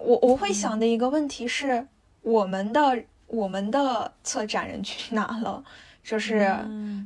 [0.03, 1.87] 我我会想的一个问题是，
[2.21, 5.63] 我们的我们的策展人去哪了？
[6.03, 6.57] 就是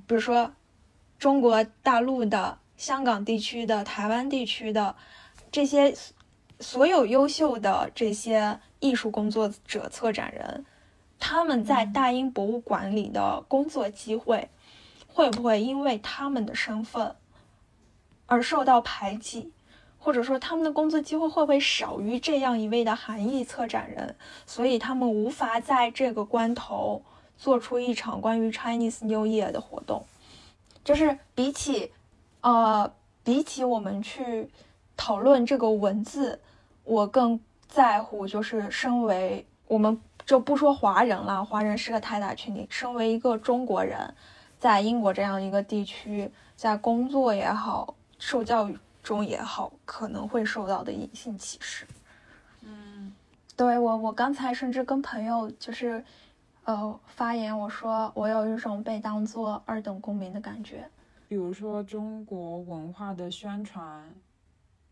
[0.08, 0.52] 比如说
[1.20, 4.96] 中国大陆的、香港地区的、台湾地区的
[5.52, 5.96] 这些
[6.60, 10.66] 所有优秀的这些艺术工作者、策展人。
[11.20, 14.50] 他们在大英博物馆里的工作机会，
[15.08, 17.16] 会不会因为他们的身份
[18.28, 19.52] 而受到排挤，
[20.08, 24.16] 或者说他们的工作机会会不会少于这样一位的韩裔策展人？
[24.46, 27.02] 所以他们无法在这个关头
[27.38, 30.06] 做出一场关于 Chinese New Year 的活动。
[30.82, 31.92] 就是比起，
[32.40, 32.90] 呃，
[33.22, 34.50] 比起我们去
[34.96, 36.40] 讨论这个文字，
[36.86, 37.38] 我更
[37.68, 40.00] 在乎就是身为我们。
[40.26, 42.66] 就不说华人了，华人是个太大群体。
[42.70, 44.14] 身为一个中国人，
[44.58, 48.78] 在英国这样一个地区，在工作也好，受教育
[49.08, 51.88] 中也好，可能会受到的隐性歧视。
[52.62, 53.16] 嗯，
[53.56, 56.04] 对我，我刚才甚至跟朋友就是，
[56.66, 60.90] 呃，发言，我说我有一种被当做二等公民的感觉。
[61.30, 64.14] 比如说中国文化的宣传，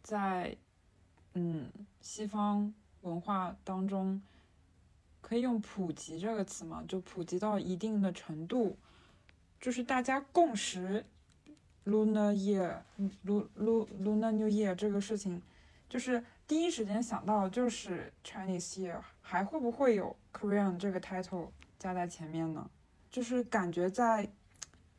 [0.01, 0.55] 在
[1.34, 4.22] 嗯西方文化当中。
[5.28, 6.84] 可以用“普及”这个词吗？
[6.88, 8.78] 就普及到一定的程度，
[9.59, 11.03] 就是大家共识
[11.86, 15.41] “Lunar Year”“Lu Lu Lunar New Year” 这个事情，
[15.88, 22.69] 就是第一时间想到就是 Chinese Year，还会不会有 Korean 这个 title 加在前面呢？
[23.11, 24.27] 就是感觉在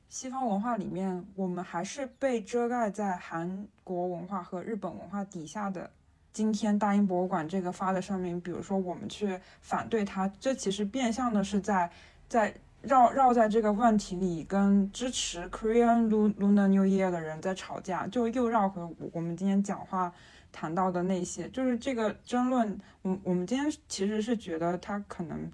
[0.08, 5.90] 西方文化里面，我们还是被遮盖在韩国文化和日本文化底下的。
[6.32, 11.90] 今天大英博物馆这个发的声明，比如说我们去反对它，这其实变相的是在
[12.28, 12.54] 在
[12.86, 18.80] 绕绕在这个问题里，跟支持 Korean Lunar New Year 的人在吵架，就又绕回
[19.12, 20.12] 我们今天讲话
[20.52, 22.78] 谈到的那些，就是这个争论。
[23.02, 25.50] 我我们今天其实是觉得它可能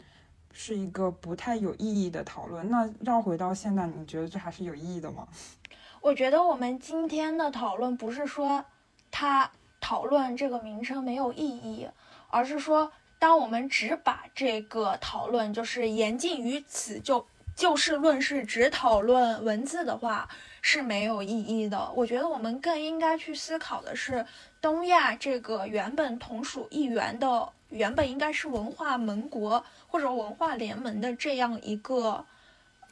[0.53, 2.69] 是一个不太有意义的讨论。
[2.71, 5.27] 那绕回到现在，你觉得这还是有意义的吗？
[6.01, 8.65] 我觉得我们今天的讨论不是说
[9.11, 9.51] 它。
[9.85, 11.89] 讨论这个名称没有意义，
[12.29, 12.93] 而是说，
[13.23, 20.29] 当我们只把这个讨论就是言尽于此，就就事论事，只讨论文字的话，
[20.61, 21.93] 是没有意义的。
[21.95, 24.27] 我觉得我们更应该去思考的是，
[24.61, 32.27] 东亚这个原本同属一元的、原本应该是文化盟国或者文化联盟的这样一个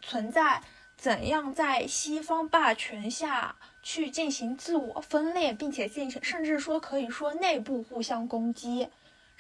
[0.01, 0.63] 存在，
[0.97, 8.87] 怎样在西方霸权下去进行自我分裂，并且进行，甚至说可以说内部互相攻击。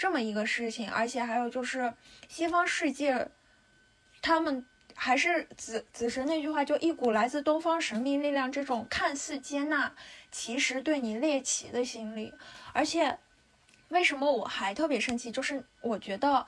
[0.01, 1.93] 这么一个事情，而且还有就是
[2.27, 3.29] 西方世界，
[4.23, 9.93] 他们还是子子神那句话，就一股来自东方神秘力量这种看似接纳，
[10.33, 12.33] 其实对你猎奇的心理。
[12.73, 13.19] 而且，
[13.91, 15.31] 为什么我还特别生气？
[15.31, 16.47] 就是我觉得，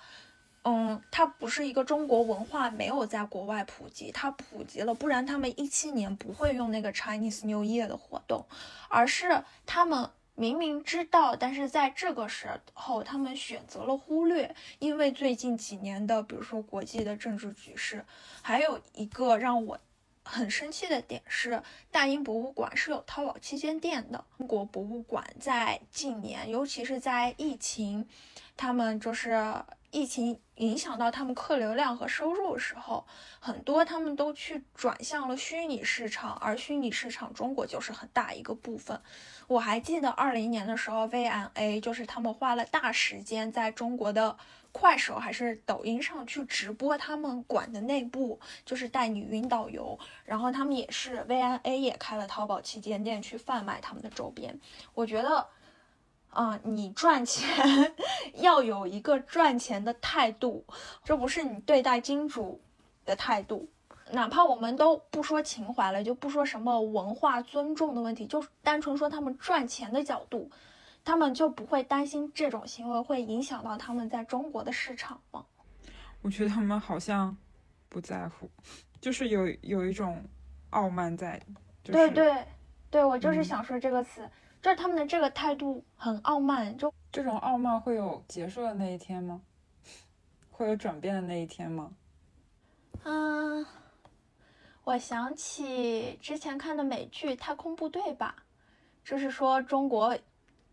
[0.65, 8.47] 嗯，它不是一个中国文化没有在国外普及，它普及了，不然他们一七年不会用那个 Chinese New Year 的活动，
[8.89, 10.09] 而是他们。
[10.35, 18.05] 明明知道，但是在这个时候，他们选择了忽略，因为最近几年的，比如说国际的政治局势，
[18.41, 19.79] 还有一个让我
[20.25, 24.25] 很生气的点是，大英博物馆是有淘宝旗舰店的。
[24.39, 28.09] 中国博物馆在近年，尤其是在疫情，
[28.57, 29.55] 他们就是
[29.93, 33.07] 疫情影响到他们客流量和收入的时候，
[33.39, 38.99] 很多他们都去转向了虚拟市场，而虚拟市场中国就是很大一个部分。
[39.47, 44.35] 我还记得二零年的时候，V&A 就是他们花了大时间在中国的
[44.73, 49.99] 快手还是抖音上去直播他们馆的内部，就是带你云导游。
[50.25, 54.59] 然后他们也是 V&A 也开了淘宝旗舰店去贩卖他们的周边。
[54.95, 55.47] 我觉得，
[56.33, 57.95] 啊，你赚钱
[58.37, 60.65] 要有一个赚钱的态度，
[61.05, 62.61] 这不是你对待金主
[63.05, 63.69] 的态度。
[64.11, 70.51] 哪怕我们都不说情怀了，就不说什么文化尊重的问题，就单纯说他们赚钱的角度，
[71.05, 75.45] 他们就不会担心这种行为会影响到他们在中国的市场吗？
[76.23, 77.37] 我觉得他们好像
[77.89, 78.51] 不在乎，
[79.01, 80.23] 就是有有一种
[80.71, 81.41] 傲慢在。
[81.83, 82.47] 对对
[82.91, 84.29] 对，我就是想说这个词，
[84.63, 89.43] 就是他们的这个态度很傲慢，就这种傲慢会有结束的那一天吗？
[90.51, 91.91] 会有转变的那一天吗？
[93.03, 93.67] 嗯。
[94.85, 98.35] 我想起之前看的美剧《太空部队》吧，
[99.05, 100.19] 就是说中国，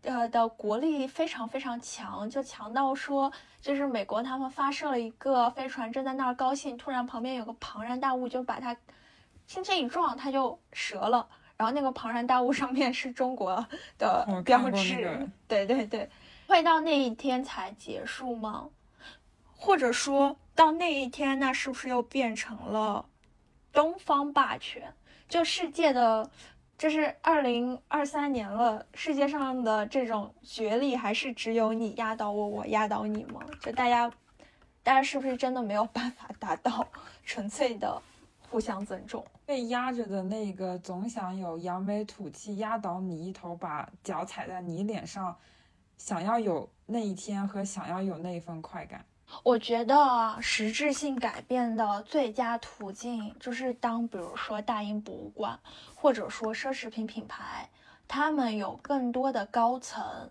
[0.02, 8.76] 呃的国力非常非常强，就强到说，就是美国他们发射了一个飞船，正在那儿高兴，突然旁边有个庞然大物，就把它
[9.46, 11.28] 轻轻一撞，它就折了。
[11.60, 13.62] 然后那个庞然大物上面是中国
[13.98, 15.28] 的 标志。
[15.46, 16.08] 对对对，
[16.46, 18.70] 会到那一天才结束吗？
[19.54, 23.04] 或者说到那一天，那是不是又变成了？
[23.74, 24.90] 东方霸权，
[25.28, 26.30] 就世界的，
[26.78, 33.42] 这是二零二三年了，世界上的这种角力还是只有你压倒我，我压倒你吗？
[33.60, 34.10] 就大家，
[34.82, 36.86] 大家是不是真的没有办法达到
[37.22, 38.00] 纯粹的
[38.50, 39.24] 互相尊重？
[39.46, 45.36] 被压着的那个总想有扬眉吐气压倒你一头，把脚踩在你脸上，
[45.96, 49.04] 想要有那一天和想要有那一份快感。
[49.44, 55.56] 我觉得实质性改变的最佳途径，就是当比如说大英博物馆，
[55.94, 57.68] 或者说奢侈品品牌，
[58.08, 60.28] 他们有更多的高层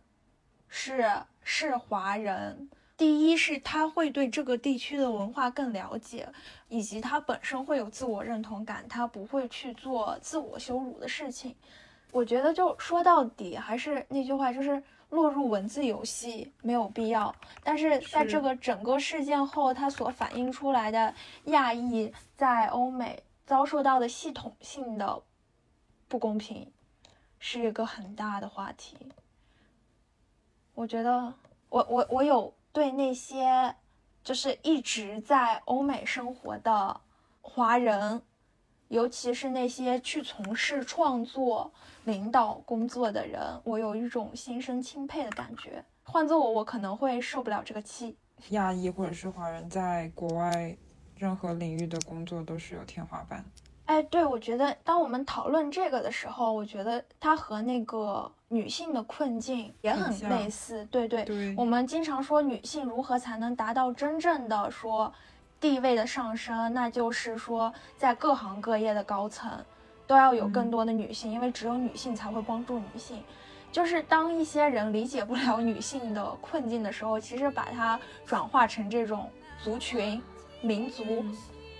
[0.67, 1.09] 是
[1.41, 2.69] 是华人。
[2.99, 6.27] 第一是他会对这个地区的文化更了解，
[6.67, 11.55] 以及他本身会有自我认同感，他不会去做自我羞辱的事情。
[12.11, 14.83] 我觉得就说到底还是那句话，就是。
[15.09, 21.11] 落入文字游戏没有必要，但是在这个整个事件后，它所反映出来的
[21.45, 25.19] 亚裔在欧美遭受到的系统性的
[26.07, 26.71] 不公平，
[27.39, 28.97] 是一个很大的话题。
[30.75, 31.33] 我觉得，
[31.69, 33.75] 我我我有对那些
[34.23, 37.01] 就是一直在欧美生活的
[37.41, 38.21] 华人。
[38.87, 41.71] 尤其是那些去从事创作、
[42.05, 45.83] 领导工作的人，我有一种心生钦佩的感觉。
[46.03, 48.17] 换做我，我可能会受不了这个气。
[48.51, 50.75] 亚裔或者是华人在国外
[51.17, 53.45] 任何领域的工作都是有天花板。
[53.89, 60.87] 哎，对，我觉得当我们讨论这个的时候，我觉得它和那个女性的困境也很类似。
[60.91, 65.11] 对对，我们经常说女性如何才能达到真正的说。
[65.59, 69.51] 地位的上升，那就是说，在各行各业的高层，
[70.07, 73.21] 都要有更多的女性，因为只有女性才会帮助女性。
[73.69, 79.29] 就是当一些人理解不了女性的困境的时候，其实把它转化成这种
[79.61, 80.21] 族群、
[80.61, 81.25] 民族，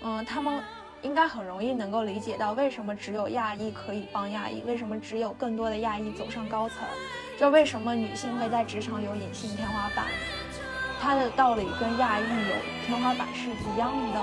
[0.02, 0.62] 嗯，他们
[1.02, 6.78] 应该很容易能够理解到为什么只有亚裔可以帮亚裔，为什么只有更多的亚裔走上高层，
[7.38, 10.06] 就为什么女性会在职场有隐性天花板。
[11.00, 14.20] 它的道理跟亚裔有天花板是一样的，